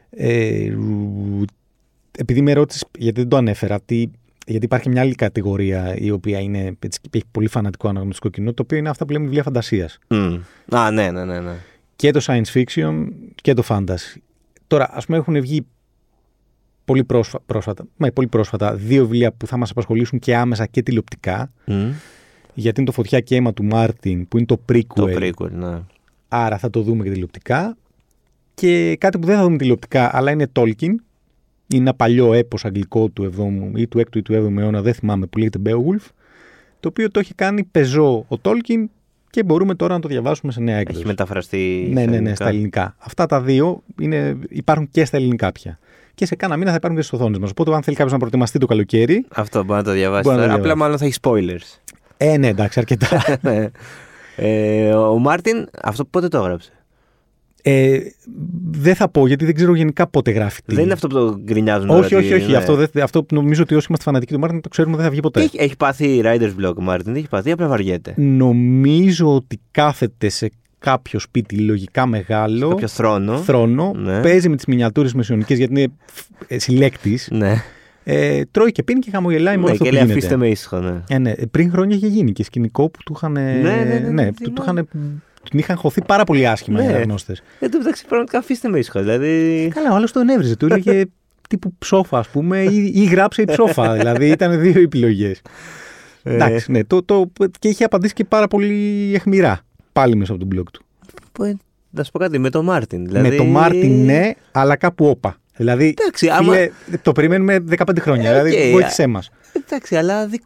[0.10, 1.50] Ε, ρου-
[2.18, 4.06] επειδή με ρώτησες, γιατί δεν το ανέφερα, τι,
[4.50, 8.62] γιατί υπάρχει μια άλλη κατηγορία η οποία είναι, έτσι, έχει πολύ φανατικό αναγνωστικό κοινό, το
[8.62, 10.00] οποίο είναι αυτά που λέμε βιβλία φαντασίας.
[10.08, 10.36] Μμ.
[10.75, 11.39] Α, ναι, ναι, ναι.
[11.39, 11.56] ναι.
[11.96, 14.18] Και το science fiction και το fantasy.
[14.68, 15.65] Τώρα, ας πούμε, έχουν βγει
[16.86, 20.82] πολύ πρόσφα- πρόσφατα, ναι, πολύ πρόσφατα δύο βιβλία που θα μας απασχολήσουν και άμεσα και
[20.84, 21.51] τηλεοπτικά.
[21.65, 21.89] Μμ.
[22.53, 24.84] Γιατί είναι το Φωτιά και αίμα του Μάρτιν, που είναι το prequel.
[24.96, 25.79] Το prequel, ναι.
[26.28, 27.78] Άρα θα το δούμε και τηλεοπτικά.
[28.54, 30.93] Και κάτι που δεν θα δούμε τηλεοπτικά, αλλά είναι Tolkien.
[31.73, 34.93] Είναι ένα παλιό έπος αγγλικό του 7ου ή του 6ου ή του 7ου αιώνα, δεν
[34.93, 36.08] θυμάμαι, που λέγεται Beowulf.
[36.79, 38.86] Το οποίο το έχει κάνει πεζό ο Tolkien
[39.29, 40.99] και μπορούμε τώρα να το διαβάσουμε σε νέα έκδοση.
[40.99, 41.89] Έχει μεταφραστεί.
[41.93, 42.36] Ναι, στα ναι, ναι, ελληνικά.
[42.36, 42.95] στα ελληνικά.
[42.97, 45.79] Αυτά τα δύο είναι, υπάρχουν και στα ελληνικά πια.
[46.15, 47.49] Και σε κάνα μήνα θα υπάρχουν και στις οθόνες μας.
[47.49, 49.25] Οπότε, αν θέλει κάποιος να προετοιμαστεί το καλοκαίρι.
[49.29, 50.25] Αυτό μπορεί να το διαβάσεις.
[50.25, 50.60] Μπορεί να το τώρα.
[50.60, 50.77] Απλά διαβάσει.
[50.77, 51.93] μάλλον θα έχει spoilers.
[52.17, 53.23] Ε, ναι, εντάξει, αρκετά.
[53.41, 53.69] Ναι.
[54.36, 56.71] ε, ο Μάρτιν, αυτό πότε το έγραψε;
[57.62, 58.00] Ε,
[58.72, 60.62] δεν θα πω γιατί δεν ξέρω γενικά πότε γράφει.
[60.65, 60.76] τι.
[60.76, 62.52] Δεν είναι αυτό που το γκρινιάζουν Όχι, τώρα, όχι, ότι- όχι.
[62.52, 62.58] ναι.
[62.58, 65.12] Αυτό, δεν, αυτό που νομίζω ότι όσοι είμαστε φανατικοί του Μάρτιν το ξέρουμε δεν θα
[65.12, 65.39] βγει ποτέ.
[65.39, 68.13] Τι Έχει, έχει πάθει writer's block ο Μάρτιν, τι έχει πάθει, απλά βαριέται.
[68.17, 72.69] Νομίζω ότι κάθεται σε κάποιο σπίτι λογικά μεγάλο.
[72.69, 73.38] Κάποιο θρόνο.
[73.38, 74.22] θρόνο, Ναι.
[74.22, 75.91] παίζει με τις μινιατούρες μεσαιωνικές γιατί είναι
[76.60, 77.28] συλλέκτης.
[77.32, 77.63] Ναι,
[78.04, 80.19] Ε, τρώει και πίνει και χαμογελάει με όλο ναι αυτό και που λέει γίνεται.
[80.19, 81.02] αφήστε με ήσυχο, ναι.
[81.10, 81.34] Ε, ναι.
[81.52, 83.32] Πριν χρόνια είχε γίνει και σκηνικό που του είχαν.
[83.32, 84.84] ναι, ναι, ναι, που του θυμάμαι.
[84.91, 86.85] είχαν, την είχαν χωθεί πάρα πολύ άσχημα Ναι.
[86.85, 87.36] οι αναγνώστες.
[87.59, 88.99] Εν τω μεταξύ, πραγματικά αφήστε με ήσυχο.
[88.99, 89.67] Δηλαδή.
[89.73, 90.55] Καλά, ο άλλος τον έβριζε.
[90.55, 91.03] Του έλεγε
[91.49, 93.93] τύπου ψόφα, ας πούμε, ή, ή γράψε ή ψόφα.
[93.97, 95.41] δηλαδή ήταν δύο επιλογές.
[96.23, 96.83] Ε, Εντάξει, ναι.
[96.83, 99.60] Το, το, και είχε απαντήσει και πάρα πολύ αιχμηρά.
[99.93, 100.83] Πάλι μέσα από τον blog του.
[101.31, 101.57] που- ε,
[101.89, 103.05] Να σου πω κάτι, με τον Μάρτιν.
[103.05, 103.29] Δηλαδή...
[103.29, 105.38] Με το Μάρτιν ναι, αλλά κάπου όπα.
[105.60, 106.69] Δηλαδή, Εντάξει, άμα- φίλε,
[107.02, 108.30] το περιμένουμε 15 χρόνια.
[108.32, 109.30] Ε, δηλαδή, ΟΚ, βοήθησέ μας.
[109.54, 110.39] Εντάξει, αλλά δι...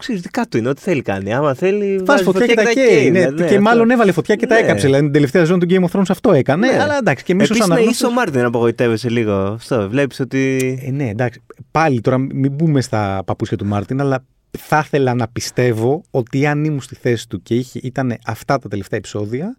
[0.00, 1.34] ξέρεις, δικά του είναι, ό,τι θέλει κάνει.
[1.34, 1.86] Άμα θέλει.
[1.86, 2.86] Βάζει βάζει φωτιά και τα καίει.
[2.86, 3.60] καίει, ναι, δηλαδή, και αυτό.
[3.60, 4.60] μάλλον έβαλε φωτιά και τα Ναι.
[4.60, 4.84] έκαψε.
[4.86, 6.66] Δηλαδή, την τελευταία σεζόν του Game of Thrones αυτό έκανε.
[6.70, 6.82] Ναι.
[6.82, 8.04] Αλλά εντάξει, και εμείς ως Επίσης, ναι, αναγνώστες.
[8.06, 9.32] είσαι ο Μάρτιν να απογοητεύεσαι λίγο.
[9.32, 10.58] Αυτό, βλέπεις ότι.
[10.86, 11.42] Ε, ναι, εντάξει.
[11.70, 14.24] Πάλι τώρα μην μπούμε στα παπούτσια του Μάρτιν, αλλά
[14.58, 18.68] θα ήθελα να πιστεύω ότι αν ήμουν στη θέση του και είχε, ήταν αυτά τα
[18.68, 19.56] τελευταία επεισόδια,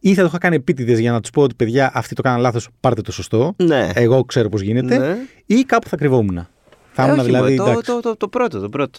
[0.00, 2.40] ή θα το είχα κάνει επίτηδες για να τους πω ότι παιδιά, αυτοί το κάναν
[2.40, 3.54] λάθος, πάρτε το σωστό.
[3.56, 3.90] Ναι.
[3.94, 4.98] Εγώ ξέρω πώς γίνεται.
[4.98, 5.16] Ναι.
[5.46, 6.46] Ή κάπου θα κρυβόμουν.
[6.92, 7.56] Θα Ε, ήμουν όχι, δηλαδή.
[7.56, 7.90] μωρέ, το, εντάξει.
[7.92, 8.98] το, το, το πρώτο, το πρώτο.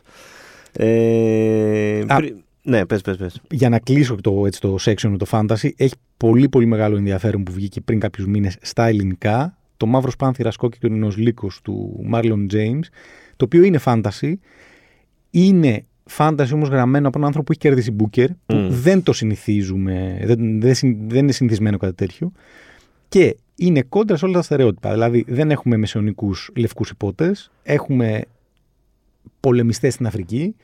[0.73, 2.15] Ε, Α.
[2.15, 3.41] πρι- Ναι, πες, πες, πες.
[3.51, 7.43] Για να κλείσω το, έτσι, το section με το fantasy, έχει πολύ πολύ μεγάλο ενδιαφέρον
[7.43, 9.57] που βγήκε πριν κάποιους μήνες στα ελληνικά.
[9.77, 12.83] Το Μαύρος Πάνθυρας Κόκκινο Λύκος του Μάρλον James,
[13.35, 14.33] το οποίο είναι fantasy.
[15.29, 15.85] Είναι
[16.17, 18.67] fantasy όμως γραμμένο από έναν άνθρωπο που έχει κερδίσει Booker, που Μμ.
[18.69, 22.31] δεν το συνηθίζουμε, δεν, δεν, συν- δεν είναι συνηθισμένο κάτι τέτοιο.
[23.09, 24.91] Και είναι κόντρα σε όλα τα στερεότυπα.
[24.91, 28.21] Δηλαδή δεν έχουμε μεσαιωνικούς λευκούς υπότες, έχουμε
[29.39, 30.55] πολεμιστές στην Αφρική.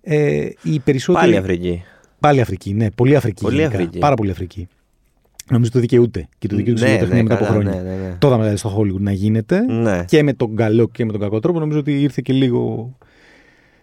[0.00, 1.24] Ε, οι περισσότεροι...
[1.24, 1.82] Πάλι Αφρική.
[2.20, 2.90] Πάλι Αφρική, ναι.
[2.90, 3.42] Πολύ Αφρική.
[3.42, 3.76] Πολύ γενικά.
[3.76, 3.98] Αφρική.
[3.98, 4.68] Πάρα πολύ Αφρική.
[5.50, 6.28] Νομίζω το δικαιούται.
[6.38, 7.82] Και το δικαιούται ναι, στη βιοτεχνία μετά από καλά, χρόνια.
[7.82, 8.16] Ναι, ναι, ναι.
[8.18, 9.60] Το είδαμε δηλαδή στο Hollywood να γίνεται.
[9.60, 10.04] Ναι.
[10.04, 11.58] Και με τον καλό και με τον κακό τρόπο.
[11.58, 12.96] Νομίζω ότι ήρθε και λίγο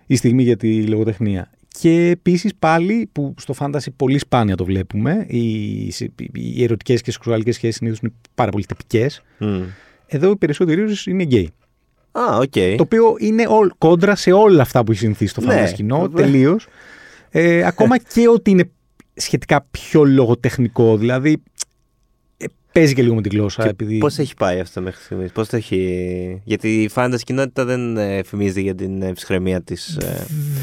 [0.06, 1.50] η στιγμή για τη λογοτεχνία.
[1.68, 5.26] Και επίσης πάλι που στο φάνταση πολύ σπάνια το βλέπουμε.
[5.28, 5.86] Οι,
[6.34, 9.22] οι ερωτικές και σεξουαλικές σχέσεις συνήθως είναι πάρα πολύ τυπικές.
[9.40, 9.62] Μμ.
[10.08, 11.50] Εδώ οι περισσότεροι ήρωες είναι γκέι.
[12.12, 12.52] Α, ΟΚ.
[12.78, 16.00] Το οποίο είναι όλ- κόντρα σε όλα αυτά που έχει συνηθίσει το Ναι, fantasy κοινό,
[16.00, 16.26] βέβαια.
[16.26, 16.68] τελείως.
[17.30, 18.70] Ε, ακόμα και ότι είναι
[19.14, 20.98] σχετικά πιο λογοτεχνικό.
[20.98, 21.38] Δηλαδή, ε,
[22.80, 23.64] παίζει και λίγο με τη γλώσσα.
[23.64, 23.98] Και επειδή...
[23.98, 26.42] Πώς έχει πάει αυτό μέχρι στιγμής, Πώς το έχει.
[26.44, 29.76] Γιατί η fantasy κοινότητα δεν ε, φημίζεται για την ε, ψυχραιμία της.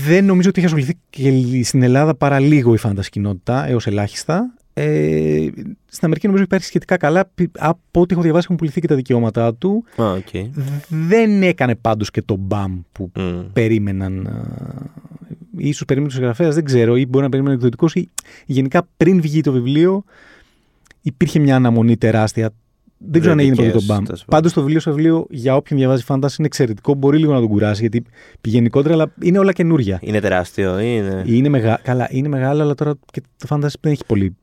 [0.07, 4.55] Δεν νομίζω ότι έχει ασχοληθεί και στην Ελλάδα παρά λίγο η fantasy κοινότητα, έως ελάχιστα.
[4.75, 5.47] Ε,
[5.87, 7.31] στην Αμερική νομίζω υπάρχει σχετικά καλά.
[7.35, 9.85] Πι- Από ό,τι έχω διαβάσει έχουν πουληθεί και τα δικαιώματά του.
[10.03, 10.51] Α, ΟΚ.
[10.89, 13.41] Δεν έκανε πάντως και το μπαμ που Μμ.
[13.53, 14.27] περίμεναν.
[14.27, 14.91] α,
[15.57, 18.09] Ίσως περίμενε ο συγγραφέας, δεν ξέρω, ή μπορεί να περίμενε εκδοτικός, ή
[18.47, 20.05] γενικά πριν βγει το βιβλίο
[21.03, 22.51] υπήρχε μια αναμονή τεράστια.
[23.11, 24.05] Δεν ξέρω αν έγινε ποτέ το δικαίως, μπαμ.
[24.05, 24.35] τέλος πάντων.
[24.41, 26.95] Πάντως το βιβλίο στο βιβλίο για όποιον διαβάζει fantasy είναι εξαιρετικό.
[26.95, 28.03] Μπορεί λίγο να τον κουράσει γιατί
[28.41, 29.99] πηγαίνει κόντρα, αλλά είναι όλα καινούρια.
[30.03, 31.23] Είναι τεράστιο, είναι.
[31.27, 31.81] Είναι μεγα...
[31.83, 34.37] Καλά, είναι μεγάλο, αλλά τώρα και το fantasy δεν έχει πολύ.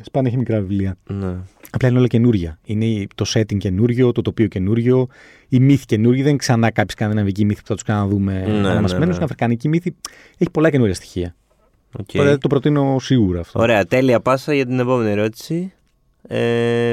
[0.00, 0.96] Σπάνια έχει μικρά βιβλία.
[1.06, 1.34] Ναι.
[1.70, 2.58] Απλά είναι όλα καινούρια.
[2.64, 5.06] Είναι το setting καινούριο, το τοπίο καινούριο,
[5.48, 6.20] οι μύθοι καινούργιοι.
[6.20, 9.04] Δεν είναι ξανά κάποιοι σκανδιναβικοί μύθοι που θα τους ξαναδούμε Ναι, αναμασημένοι.
[9.04, 9.14] ναι, ναι.
[9.14, 9.94] Είναι αφρικανικοί μύθοι.
[10.38, 11.34] Έχει πολλά καινούρια στοιχεία.
[11.98, 12.06] οκ.
[12.12, 13.60] Τώρα το προτείνω σίγουρα αυτό.
[13.60, 15.72] Ωραία, τέλεια πάσα για την επόμενη ερώτηση.
[16.28, 16.92] Ε,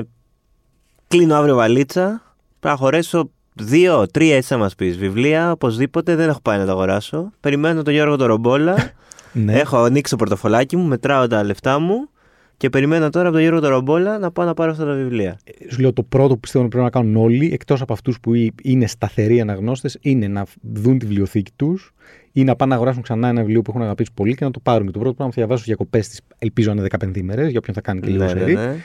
[1.07, 2.21] κλείνω αύριο βαλίτσα.
[2.59, 4.97] Πρέπει να χωρέσω δύο, τρία έτσι θα μας πεις.
[4.97, 7.31] Βιβλία, οπωσδήποτε δεν έχω πάει να τα αγοράσω.
[7.39, 8.75] Περιμένω τον Γιώργο τον Ρομπόλα.
[9.33, 9.53] Ναι.
[9.53, 12.09] Έχω ανοίξει το πορτοφολάκι μου, μετράω τα λεφτά μου
[12.57, 15.39] και περιμένω τώρα από τον Γιώργο τον Ρομπόλα να πάω να πάρω αυτά τα βιβλία.
[15.71, 18.33] Σου λέω το πρώτο που πιστεύω ότι πρέπει να κάνουν όλοι, εκτός από αυτούς που
[18.33, 21.91] ε- είναι σταθεροί αναγνώστες, είναι να δουν τη βιβλιοθήκη τους
[22.31, 24.59] ή να πάνε να αγοράσουν ξανά ένα βιβλίο που έχουν αγαπήσει πολύ και να το
[24.59, 24.85] πάρουν.
[24.85, 27.49] Και το πρώτο πράγμα που θα διαβάσουν στις διακοπές τους, ελπίζω να είναι 15 ημέρες,
[27.49, 28.75] για όποιον θα κάνει και λίγο Ναι, ναι, σερί, ναι.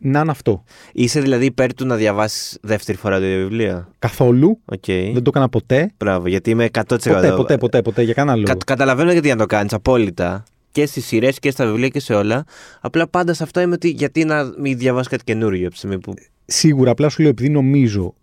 [0.00, 0.64] Να είναι αυτό.
[0.92, 4.60] Είσαι δηλαδή υπέρ του να διαβάσεις δεύτερη φορά το ίδιο βιβλίο; Καθόλου.
[4.64, 4.84] Οκ.
[4.86, 5.90] Δεν το έκανα ποτέ.
[5.98, 6.82] Μπράβο, γιατί είμαι 100%.
[6.88, 8.46] Ποτέ, ποτέ, ποτέ, ποτέ, για κανένα λόγο.
[8.48, 10.44] Κα- καταλαβαίνω γιατί να το κάνεις απόλυτα.
[10.72, 12.44] Και στις σειρές και στα βιβλία και σε όλα.
[12.80, 15.98] Απλά πάντα σε αυτό είμαι ότι γιατί να μην διαβάσει κάτι καινούριο από τη στιγμή
[15.98, 16.14] που.
[16.46, 18.14] Σίγουρα, απλά σου λέω, επειδή νομίζω,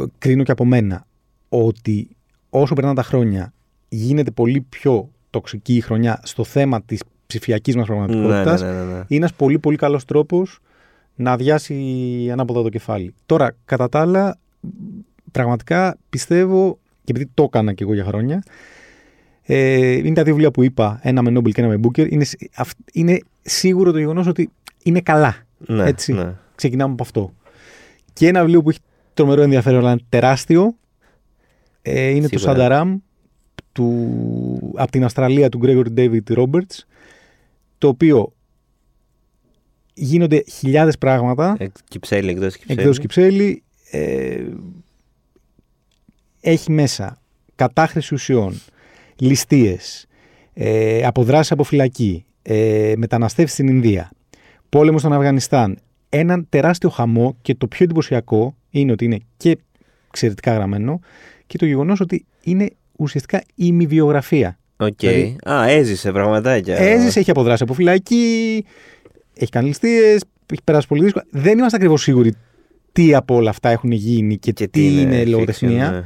[0.00, 1.06] ε, κρίνω και από μένα,
[1.48, 2.08] ότι
[2.50, 3.52] όσο περνάνε τα χρόνια
[3.88, 8.82] γίνεται πολύ πιο τοξική η χρονιά στο θέμα της ψηφιακής μας Ναι, πραγματικότητας, ναι, ναι,
[8.82, 8.92] ναι.
[8.94, 10.58] είναι ένας πολύ πολύ καλός τρόπος
[11.14, 11.74] να αδειάσει
[12.32, 13.14] ανάποδα το κεφάλι.
[13.26, 14.38] Τώρα, κατά τα άλλα,
[15.30, 18.42] πραγματικά πιστεύω, και επειδή το έκανα και εγώ για χρόνια,
[19.42, 22.24] ε, είναι τα δύο βιβλία που είπα, ένα με Νόμπελ και ένα με Μπούκερ, είναι,
[22.24, 24.50] σ- αυ- είναι σίγουρο το γεγονός ότι
[24.82, 25.36] είναι καλά.
[25.58, 26.12] ναι, έτσι.
[26.12, 26.34] ναι.
[26.54, 27.32] Ξεκινάμε από αυτό.
[28.12, 28.78] Και ένα βιβλίο που έχει
[29.14, 30.74] τρομερό ενδιαφέρον, αλλά είναι τεράστιο,
[31.82, 32.52] ε, είναι το Σίγουρα.
[32.52, 32.98] Σανταράμ
[33.72, 36.78] του, από την Αυστραλία του Gregory David Roberts,
[37.78, 38.32] το οποίο
[39.94, 42.78] γίνονται χιλιάδες πράγματα, Ε, Κυψέλη, εκδόσει Κυψέλη.
[42.80, 44.40] εκδόσεις Κυψέλη, ε,
[46.40, 47.20] έχει μέσα
[47.56, 48.60] κατάχρηση ουσιών,
[49.18, 50.06] ληστείες,
[50.54, 54.10] ε, αποδράσεις από φυλακή, ε, μεταναστεύσεις στην Ινδία,
[54.68, 55.78] πόλεμο στον Αφγανιστάν,
[56.08, 59.58] έναν τεράστιο χαμό και το πιο εντυπωσιακό είναι ότι είναι και
[60.08, 61.00] εξαιρετικά γραμμένο
[61.46, 64.58] και το γεγονός ότι είναι ουσιαστικά ημιβιογραφία.
[64.76, 64.96] Οκ.
[64.98, 66.76] Δηλαδή- Α, έζησε πραγματάκια.
[66.76, 68.64] Έζησε, έχει αποδράσει από φυλακή,
[69.42, 71.24] έχει κάνει ληστείες, έχει περάσει πολύ δύσκολα.
[71.30, 72.34] Δεν είμαστε ακριβώς σίγουροι
[72.92, 75.90] τι από όλα αυτά έχουν γίνει και, Και τι είναι, fiction, λογοτεχνία.
[75.90, 76.04] ναι.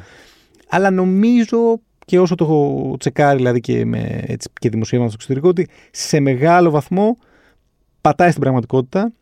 [0.68, 5.49] Αλλά νομίζω και όσο το έχω τσεκάρει δηλαδή και, με, έτσι, και δημοσίευμα στο εξωτερικό
[5.49, 7.18] ότι σε μεγάλο βαθμό
[8.01, 9.12] πατάει στην πραγματικότητα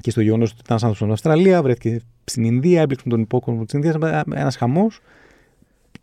[0.00, 3.64] και στο γεγονός ότι ήταν άνθρωπος στην Αυστραλία, βρέθηκε στην Ινδία, έμπλεξε με τον υπόκοσμο
[3.64, 3.94] της Ινδίας,
[4.34, 5.00] ένας χαμός.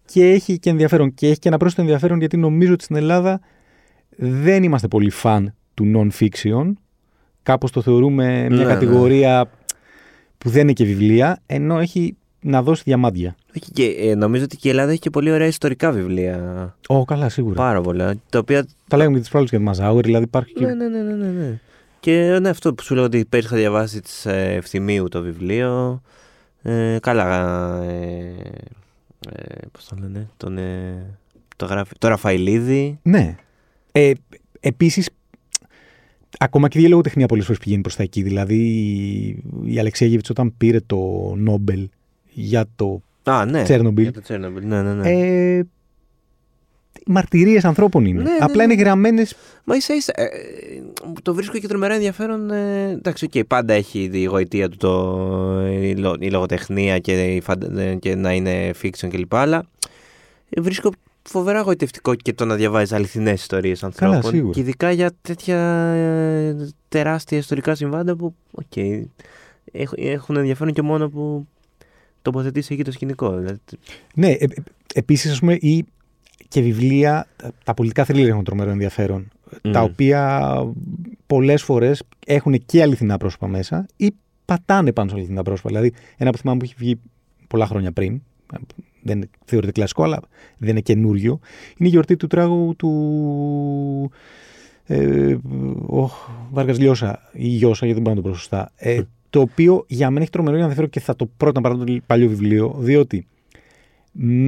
[0.05, 1.13] Και έχει και ενδιαφέρον.
[1.13, 3.39] Και έχει και ένα πρόσθετο ενδιαφέρον γιατί νομίζω ότι στην Ελλάδα
[4.17, 6.71] δεν είμαστε πολύ φαν του non-fiction.
[7.47, 8.63] Κάπως το θεωρούμε μια Ναι, ναι.
[8.63, 9.49] κατηγορία
[10.37, 13.35] που δεν είναι και βιβλία, ενώ έχει να δώσει διαμάντια.
[13.53, 16.75] Έχει και, ε, νομίζω ότι και η Ελλάδα έχει και πολύ ωραία ιστορικά βιβλία.
[16.87, 17.55] Ω, καλά, σίγουρα.
[17.55, 18.15] Πάρα πολλά.
[18.29, 18.67] Τα οποία.
[18.87, 20.65] Τα λέγαμε και τις προάλλε για τη Μαζάουερ, δηλαδή υπάρχει και.
[20.65, 21.59] Ναι, ναι, ναι, ναι, ναι, ναι.
[21.99, 26.01] Και ναι, αυτό που σου λέω ότι πέρυσι είχα διαβάσει της ε, Ευθυμίου το βιβλίο.
[26.61, 27.81] Ε, καλά.
[27.83, 28.33] Ε,
[29.31, 31.05] ε, Πώς το λένε, τον, ε,
[31.55, 32.99] το, γράφει, το Ραφαηλίδη.
[33.01, 33.35] Ναι.
[33.91, 34.11] Ε,
[34.59, 35.09] Επίσης,
[36.39, 38.21] ακόμα και η λογοτεχνία πολλές φορές πηγαίνει προς τα εκεί.
[38.21, 38.59] Δηλαδή,
[39.63, 40.97] η Αλεξίεβιτς όταν πήρε το
[41.37, 41.89] Νόμπελ
[42.31, 43.63] για το Α, ναι.
[43.63, 44.03] Τσέρνομπιλ.
[44.03, 44.67] Για το Τσέρνομπιλ.
[44.67, 45.09] Ναι, ναι, ναι.
[45.09, 45.63] Ε,
[47.05, 48.21] μαρτυρίες ανθρώπων είναι.
[48.23, 48.73] Ναι, ναι, Απλά ναι.
[48.73, 49.35] είναι γραμμένες.
[49.63, 50.13] Μα ίσα ίσα.
[50.15, 50.25] ε,
[51.21, 52.51] το βρίσκω και τρομερά ενδιαφέρον.
[52.51, 57.41] Ε, εντάξει, οκ, πάντα έχει η γοητεία του το, η, λο- η λογοτεχνία και, η
[57.41, 59.35] φαντα- ε, και να είναι fiction κλπ.
[59.35, 59.65] Αλλά
[60.49, 60.91] ε, βρίσκω
[61.29, 64.23] φοβερά γοητευτικό και το να διαβάζεις αληθινές ιστορίες ανθρώπων.
[64.31, 64.53] σίγουρα.
[64.53, 65.57] Και ειδικά για τέτοια
[65.93, 66.55] ε,
[66.89, 68.75] τεράστια ιστορικά συμβάντα που οκ,
[69.71, 71.47] έχ- έχουν ενδιαφέρον και μόνο που
[72.21, 73.37] τοποθετείς εκεί το σκηνικό.
[73.37, 73.57] Δηλαδή,
[74.15, 74.45] Ναι, ε,
[74.93, 75.85] επίσης, ας πούμε, ή
[76.47, 79.27] και βιβλία, τα- τα πολιτικά θρίλερ έχουν τρομερό ενδιαφέρον.
[79.63, 79.71] Μμ.
[79.71, 80.51] Τα οποία
[81.27, 84.11] πολλές φορές έχουν και αληθινά πρόσωπα μέσα ή
[84.45, 85.69] πατάνε πάνω σε αληθινά πρόσωπα.
[85.69, 86.99] Δηλαδή, ένα που θυμάμαι που έχει βγει
[87.47, 88.21] πολλά χρόνια πριν,
[89.07, 90.19] δεν θεωρείται κλασικό, αλλά
[90.57, 91.39] δεν είναι καινούριο.
[91.77, 94.11] Είναι η γιορτή του τράγου του.
[94.85, 95.37] Ε,
[95.87, 96.09] ο
[96.51, 98.71] Βάργας Λιώσα ή Γιώσα, γιατί δεν μπορώ να το πω σωστά.
[98.75, 102.27] Ε, το οποίο για μένα έχει τρομερό ενδιαφέρον και θα το πρώτο να το παλιό
[102.27, 103.27] βιβλίο, διότι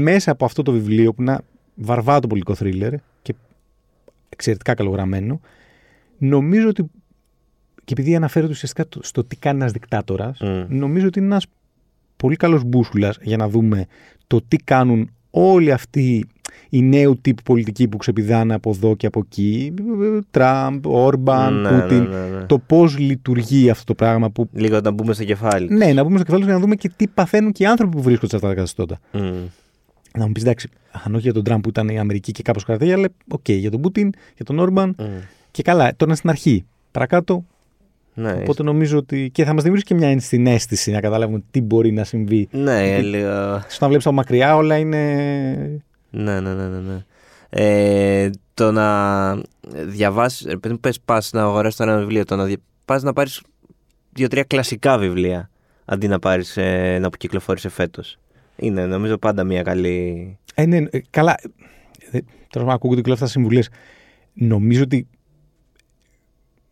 [0.04, 1.38] μέσα από αυτό το βιβλίο που είναι
[1.76, 3.36] βαρβάτο πολιτικό θρίλερ και
[4.30, 5.42] εξαιρετικά καλογραμμένο,
[6.18, 6.90] νομίζω ότι
[7.84, 10.66] και επειδή αναφέρεται ουσιαστικά στο τι κάνει ένας δικτάτορας, mm.
[10.70, 11.46] νομίζω ότι είναι ένας
[12.24, 13.86] πολύ καλός μπούσουλας για να δούμε
[14.28, 16.26] το τι κάνουν όλοι αυτοί
[16.70, 19.74] οι νέου τύπου πολιτικοί που ξεπηδάνε από εδώ και από εκεί.
[20.32, 22.04] Τραμπ, Όρμπαν, ναι, Πούτιν.
[22.04, 24.30] Ναι, ναι, το πώς λειτουργεί αυτό το πράγμα.
[24.30, 24.50] Που...
[24.54, 25.74] Λίγο να μπούμε στο κεφάλι.
[25.74, 28.02] Ναι, να μπούμε στο κεφάλι για να δούμε και τι παθαίνουν και οι άνθρωποι που
[28.02, 29.00] βρίσκονται σε αυτά τα καθεστώτα.
[29.14, 29.20] Μμ.
[30.18, 32.64] Να μου πεις εντάξει, αν όχι για τον Τραμπ που ήταν η Αμερική και κάπως
[32.64, 34.96] κρατάει, αλλά ok, okay, για τον Πούτιν, για τον Όρμπαν.
[35.00, 35.04] Μμ.
[35.52, 36.66] Και καλά, τώρα είναι στην αρχή.
[36.92, 37.46] Παρακάτω
[38.20, 41.92] ναι, Οπότε νομίζω ότι και θα μας δημιουργήσει και μια ενσυναίσθηση να καταλάβουμε τι μπορεί
[41.92, 42.48] να συμβεί.
[42.52, 43.64] Ναι, λίγο.
[43.68, 44.98] Στο να βλέπεις από μακριά όλα είναι.
[46.10, 46.68] Ναι, ναι, ναι.
[46.68, 46.80] ναι.
[46.80, 47.04] ναι.
[47.50, 49.42] Ε, το να
[49.86, 52.58] διαβάσει, επειδή πε πας να αγοράσεις ένα βιβλίο, το να δια...
[52.86, 53.42] πας να πάρεις
[54.14, 55.50] δύο-τρία κλασικά βιβλία
[55.86, 58.20] αντί να πάρεις ε, να κυκλοφόρησε φέτος.
[58.56, 60.38] Είναι νομίζω πάντα μια καλή.
[60.56, 61.36] Ε, ναι, ε, καλά.
[62.12, 63.70] Ε, τώρα να ακούγονται και αυτά συμβουλές.
[64.34, 65.08] Νομίζω ότι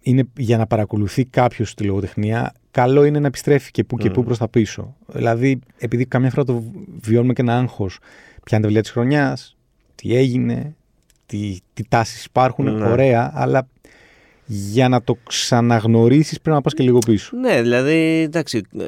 [0.08, 4.24] είναι για να παρακολουθεί κάποιος τη λογοτεχνία, καλό είναι να επιστρέφει και που και που
[4.24, 4.96] προς τα πίσω.
[5.08, 6.64] Δηλαδή, επειδή καμιά φορά το
[7.02, 8.00] βιώνουμε και ένα άγχος,
[8.44, 9.58] ποια είναι τα βιβλία της χρονιάς,
[9.96, 10.76] τι έγινε,
[11.26, 12.86] τι, τι τάσεις υπάρχουν, ναι.
[12.86, 13.68] ωραία, αλλά
[14.50, 17.38] για να το ξαναγνωρίσεις πρέπει να πας και λίγο πίσω.
[17.38, 18.84] Ναι, δηλαδή εντάξει, ε,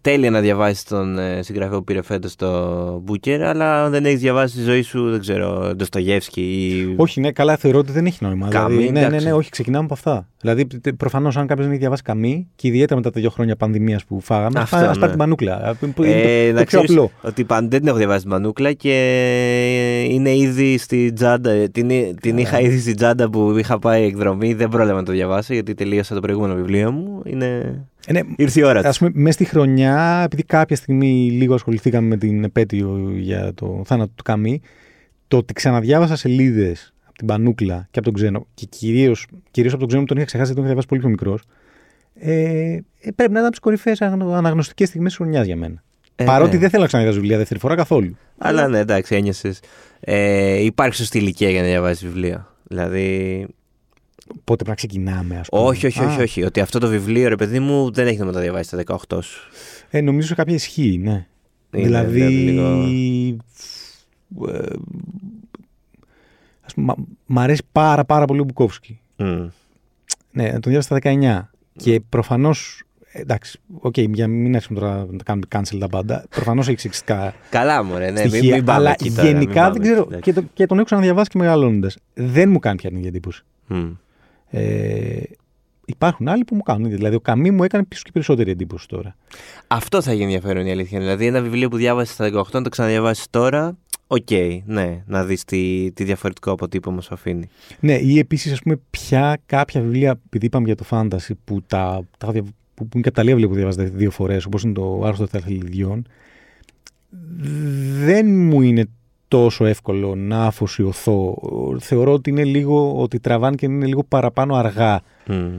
[0.00, 4.20] τέλεια να διαβάσεις τον ε, συγγραφέα που πήρε φέτος το Μπούκερ, αλλά αν δεν έχεις
[4.20, 6.94] διαβάσει τη ζωή σου, δεν ξέρω, Ντοστογεύσκη ή.
[6.96, 8.48] Όχι, ναι, καλά, θεωρώ ότι δεν έχει νόημα.
[8.48, 10.28] Καμί, δηλαδή, ναι, ναι, ναι, όχι, ξεκινάμε από αυτά.
[10.46, 14.04] Δηλαδή, προφανώς, αν κάποιος δεν έχει διαβάσει καμί και ιδιαίτερα μετά τα δύο χρόνια πανδημίας
[14.04, 14.86] που φάγαμε, ας ναι.
[14.86, 15.76] πάρει την πανούκλα.
[16.02, 17.10] Ε, το, πιο απλό.
[17.22, 21.70] Ότι δεν την έχω διαβάσει την πανούκλα και είναι ήδη στη τζάντα.
[21.70, 25.52] Την, την είχα ήδη στη τζάντα που είχα πάει εκδρομή, δεν πρόλαβα να το διαβάσω
[25.52, 27.22] γιατί τελείωσα το προηγούμενο βιβλίο μου.
[27.24, 27.84] Είναι...
[28.06, 32.06] Ε, ναι, Ήρθε η ώρα Α πούμε, μέσα στη χρονιά, επειδή κάποια στιγμή λίγο ασχοληθήκαμε
[32.06, 34.60] με την επέτειο για το θάνατο του Καμί,
[35.28, 39.80] το ότι ξαναδιάβασα σελίδες από την Πανούκλα και από τον Ξένο, και κυρίως κυρίως από
[39.80, 41.42] τον Ξένο που τον είχα ξεχάσει, τον είχα διαβάσει πολύ πιο μικρός,
[42.14, 45.82] ε, ε, πρέπει να ήταν από τι κορυφαίε αναγνωστικές στιγμές της χρονιάς για μένα.
[46.16, 46.58] Ε, Παρότι ναι.
[46.58, 48.16] δεν θέλω να ξαναδιαβάσω βιβλία δεύτερη φορά καθόλου.
[48.38, 49.60] Αλλά ναι, εντάξει, ένιωσες.
[50.00, 52.54] Ε, υπάρχει σωστή ηλικία για να διαβάσεις βιβλία.
[52.62, 53.46] Δηλαδή,
[54.26, 55.62] πότε πρέπει να ξεκινάμε, ας πούμε.
[55.62, 56.44] Όχι, όχι, όχι, όχι.
[56.44, 59.50] Ότι αυτό το βιβλίο, ρε παιδί μου, δεν έχει να το διαβάσεις στα 18 σου.
[59.90, 61.26] Ε, νομίζω σε κάποια ισχύ, ναι.
[61.70, 62.20] Είναι, δηλαδή.
[62.20, 62.86] Λίγο...
[66.76, 69.00] Ε, ας πούμε, μ' αρέσει πάρα πάρα πολύ ο Μπουκόφσκι.
[69.16, 69.48] Μμ.
[70.32, 71.50] Ναι, τον διάβασα στα 19.
[71.76, 72.80] Και προφανώς.
[73.12, 76.24] Εντάξει, ok, okay, για μην έρθουμε τώρα να κάνουμε cancel τα πάντα.
[76.30, 77.34] Προφανώς έχει εξαιρετικά.
[77.50, 80.08] Καλά, μου ρε, ναι, μην, μην πάμε Αλλά εκεί τώρα, γενικά δεν ξέρω.
[80.20, 81.96] Και, το, και τον έχω ξαναδιαβάσει και μεγαλώνοντας.
[82.14, 83.42] Δεν μου κάνει πια την εντύπωση.
[83.70, 83.96] Μμ.
[84.50, 85.22] Ε,
[85.86, 86.90] υπάρχουν άλλοι που μου κάνουν.
[86.90, 89.16] Δηλαδή, ο Καμί μου έκανε πίσω και περισσότερη εντύπωση τώρα.
[89.66, 90.98] Αυτό θα γίνει ενδιαφέρον η αλήθεια.
[90.98, 93.76] Δηλαδή, ένα βιβλίο που διάβασες στα 18, να το ξαναδιαβάσεις τώρα.
[94.06, 97.48] Οκ, okay, ναι, να δεις τι, τι διαφορετικό αποτύπωμα σου αφήνει.
[97.80, 102.02] Ναι, ή επίσης, ας πούμε, πια κάποια βιβλία, επειδή είπαμε για το fantasy, που, τα,
[102.18, 102.42] τα, που,
[102.74, 106.06] που είναι καταλήγα που διαβάζετε δύο φορές, όπως είναι το άρθρο των Θελιδιών,
[108.04, 108.86] δεν μου είναι
[109.28, 111.38] τόσο εύκολο να αφοσιωθώ.
[111.80, 115.00] Θεωρώ ότι είναι λίγο, ότι τραβάνε και είναι λίγο παραπάνω αργά.
[115.26, 115.50] Μμ.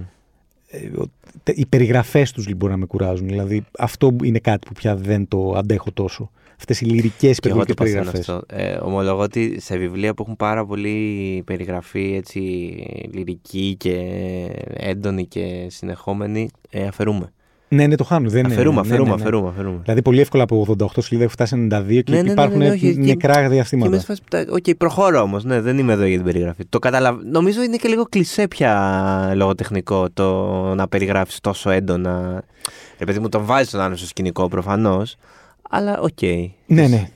[1.54, 3.28] Οι περιγραφές τους λοιπόν να με κουράζουν.
[3.28, 6.32] Δηλαδή αυτό είναι κάτι που πια δεν το αντέχω τόσο.
[6.60, 7.40] Αυτές οι λυρικές
[7.76, 8.42] περιγραφές.
[8.48, 12.40] Ε, ομολογώ ότι σε βιβλία που έχουν πάρα πολύ περιγραφή έτσι,
[13.14, 13.96] λυρική και
[14.74, 17.32] έντονη και συνεχόμενη, ε, αφαιρούμαι.
[17.70, 18.30] Ναι, ναι, το χάνουν.
[18.30, 19.22] Δεν αφαιρούμαι, ναι, αφαιρούμαι, ναι, ναι.
[19.22, 19.80] αφαιρούμαι, αφαιρούμαι.
[19.84, 22.62] Δηλαδή, πολύ εύκολα από 88 σελίδα έχει φτάσει 92 και υπάρχουν
[22.96, 23.98] νεκρά διαστήματα.
[23.98, 25.44] Και μέσα Ok, okay, προχωρώ όμως.
[25.44, 26.66] Ναι, δεν είμαι εδώ για την περιγραφή.
[26.70, 27.22] Το καταλαβα...
[27.24, 32.44] Νομίζω είναι και λίγο κλισέ πια λογοτεχνικό το να περιγράφεις τόσο έντονα.
[32.98, 35.16] Επειδή μου τον βάζεις τον άλλο στο σκηνικό προφανώς.
[35.70, 36.10] Αλλά ok.
[36.22, 36.50] Okay.
[36.66, 37.10] Ναι, ναι.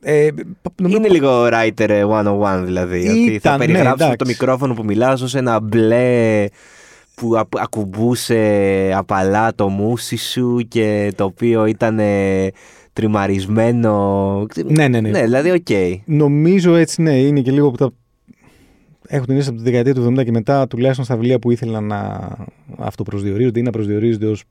[0.00, 0.28] Ε,
[0.76, 0.96] νομίζω...
[0.96, 2.98] Είναι λίγο writer 101 δηλαδή.
[2.98, 6.46] Ήταν, ότι θα περιγράψω ναι, το μικρόφωνο που μιλάω ως ένα μπλε
[7.14, 12.00] που ακουμπούσε απαλά το μούσι σου και το οποίο ήταν
[12.92, 14.46] τριμαρισμένο.
[14.64, 15.10] Ναι, ναι, ναι.
[15.10, 15.66] Ναι, δηλαδή, ok.
[15.68, 15.96] Okay.
[16.04, 17.90] Νομίζω έτσι, ναι, είναι και λίγο που τα.
[19.10, 21.84] Έχω την αίσθηση από τη δεκαετία του 70 και μετά, τουλάχιστον στα βιβλία που ήθελαν
[21.84, 22.30] να
[22.78, 24.44] αυτοπροσδιορίζονται ή να προσδιορίζονται ως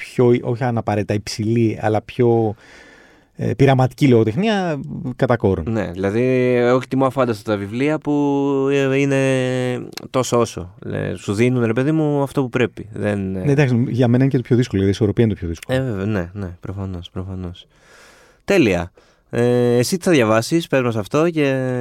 [0.00, 2.54] πιο, όχι αναπαραίτητα υψηλή, αλλά πιο
[3.36, 4.80] ε, πειραματική λογοτεχνία
[5.16, 5.64] κατά κόρον.
[5.68, 6.22] Ναι, δηλαδή
[6.56, 8.12] εγώ εκτιμώ αφάνταστα τα βιβλία που
[8.72, 9.18] ε, είναι
[10.10, 10.74] τόσο όσο.
[11.16, 12.88] Σου δίνουν, ρε παιδί μου, αυτό που πρέπει.
[12.92, 13.30] Δεν...
[13.30, 15.78] Ναι, εντάξει, για μένα είναι και το πιο δύσκολο, η ισορροπία είναι το πιο δύσκολο.
[15.78, 17.66] Ε, βέβαια, ναι, ναι, προφανώς, προφανώς.
[18.44, 18.92] Τέλεια.
[19.30, 21.74] Ε, εσύ τι θα διαβάσεις, πες μας αυτό και.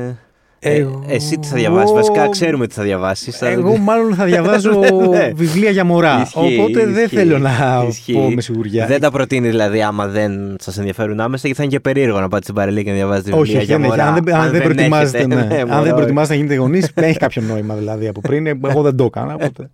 [0.62, 3.42] Ε, Εγώ- εσύ τι θα διαβάσεις; Βασικά ξέρουμε τι θα διαβάσεις.
[3.42, 4.72] Εγώ μάλλον θα διαβάζω
[5.12, 5.32] Ναι.
[5.36, 6.22] βιβλία για μωρά.
[6.22, 8.14] Ισχύει, οπότε δεν ισχύει, θέλω να ισχύει.
[8.14, 8.86] πω με σιγουριά.
[8.86, 12.28] Δεν τα προτείνεις δηλαδή άμα δεν σας ενδιαφέρουν άμεσα, γιατί θα είναι και περίεργο να
[12.28, 13.96] πάτε στην παραλία και να διαβάζετε Όχι, βιβλία όχι, για δεν έχει.
[13.98, 14.10] μωρά.
[14.14, 15.42] Αν δεν, αν δεν προετοιμάζετε, έχετε, ναι.
[15.44, 15.84] ναι, αν μωρό.
[15.84, 18.48] δεν προετοιμάζετε να γίνετε γονείς, δεν έχει κάποιο νόημα δηλαδή από πριν.
[18.70, 19.34] Εγώ δεν το έκανα.
[19.34, 19.70] Οπότε...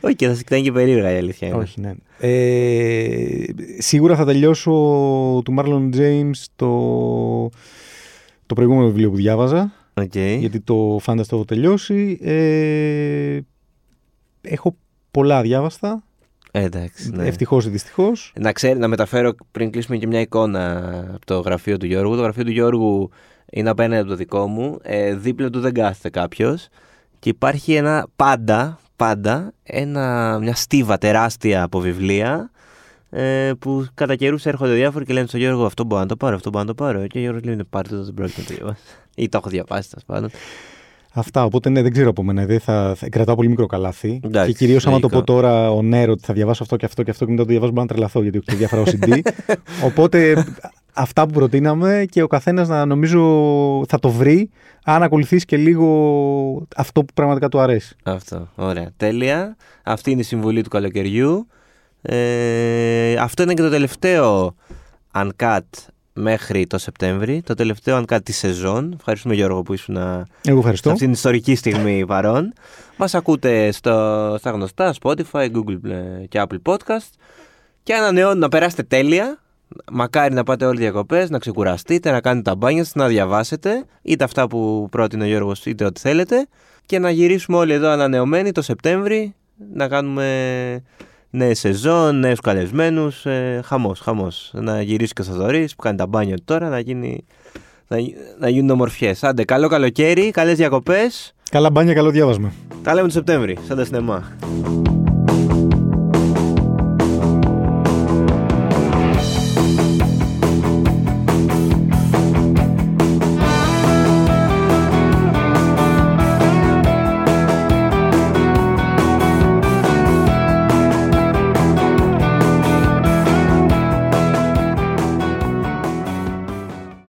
[0.00, 1.56] Όχι, και θα σα κοιτάνε και περίεργα η αλήθεια είναι.
[1.56, 1.92] όχι, ναι.
[2.18, 3.44] Ε,
[3.78, 4.70] σίγουρα θα τελειώσω
[5.44, 6.68] του Marlon James το,
[8.46, 9.72] το προηγούμενο βιβλίο που διάβαζα.
[9.94, 10.16] Οκ.
[10.16, 12.18] γιατί το Fantasy το έχω τελειώσει.
[12.22, 13.38] Ε,
[14.40, 14.76] έχω
[15.10, 16.02] πολλά αδιάβαστα.
[16.50, 17.10] Ε, Εντάξει.
[17.10, 17.26] Ναι.
[17.26, 18.32] Ευτυχώς ή δυστυχώς.
[18.40, 20.78] Να, ξέρεις, να μεταφέρω πριν κλείσουμε και μια εικόνα
[21.14, 22.16] από το γραφείο του Γιώργου.
[22.16, 23.10] Το γραφείο του Γιώργου
[23.50, 24.78] είναι απέναντι από το δικό μου.
[24.82, 26.68] Ε, δίπλα του δεν κάθεται κάποιος.
[27.18, 32.50] Και υπάρχει ένα πάντα, πάντα ένα, μια στίβα τεράστια από βιβλία
[33.10, 36.36] ε, που κατά καιρούς έρχονται διάφοροι και λένε στον Γιώργο αυτό μπορώ να το πάρω,
[36.36, 37.06] αυτό μπορώ να το πάρω.
[37.06, 38.82] Και ο Γιώργος λέει «Ναι, πάρτε το, δεν πρόκειται να το διαβάσει.
[39.14, 40.30] Ή το έχω διαβάσει, τέλος πάντων.
[41.16, 41.44] Αυτά.
[41.44, 42.46] Οπότε ναι, δεν ξέρω από μένα.
[42.46, 44.20] Δεν θα, θα κρατάω πολύ μικρό καλάθι.
[44.24, 45.20] Εντάξει, και κυρίως άμα το λογικό.
[45.20, 47.48] πω τώρα ο Νέρο ότι θα διαβάσω αυτό και αυτό και αυτό και μετά το
[47.48, 49.20] διαβάσω μπορώ να τρελαθώ γιατί έχω και διάφορα OCD.
[49.88, 50.44] Οπότε
[50.92, 53.20] αυτά που προτείναμε και ο καθένας να νομίζω
[53.88, 54.50] θα το βρει
[54.84, 57.96] αν ακολουθήσει και λίγο αυτό που πραγματικά του αρέσει.
[58.02, 58.48] Αυτό.
[58.54, 58.90] Ωραία.
[58.96, 59.56] Τέλεια.
[59.82, 61.46] Αυτή είναι η συμβουλή του καλοκαιριού.
[62.02, 64.54] Ε, αυτό είναι και το τελευταίο
[65.14, 65.60] Uncut
[66.14, 67.42] μέχρι το Σεπτέμβρη.
[67.42, 68.94] Το τελευταίο Uncut τη σεζόν.
[68.98, 70.88] Ευχαριστούμε Γιώργο που ήσουν Εγώ σε ευχαριστώ.
[70.90, 72.52] αυτήν την ιστορική στιγμή παρόν.
[72.96, 77.10] Μας ακούτε στο, στα γνωστά Spotify, Google ε, και Apple Podcast.
[77.82, 79.38] Και ανανεώνω να περάσετε τέλεια.
[79.92, 84.24] Μακάρι να πάτε όλοι διακοπές, να ξεκουραστείτε, να κάνετε τα μπάνια σας, να διαβάσετε είτε
[84.24, 86.46] αυτά που πρότεινε ο Γιώργος είτε ό,τι θέλετε
[86.86, 89.34] και να γυρίσουμε όλοι εδώ ανανεωμένοι το Σεπτέμβρη
[89.72, 90.82] να κάνουμε
[91.36, 94.50] νέες σεζόν, νέους καλεσμένους, ε, χαμός, χαμός.
[94.54, 97.24] Να γυρίσει και ο Θοδωρής που κάνει τα μπάνια του τώρα, να, γίνει,
[97.88, 99.24] να, γι- να γίνουν ομορφιές.
[99.24, 101.34] Άντε, καλό καλοκαίρι, καλές διακοπές.
[101.50, 102.52] Καλά μπάνια, καλό διάβασμα.
[102.82, 104.22] Τα λέμε το Σεπτέμβρη, σαν τα σινεμά.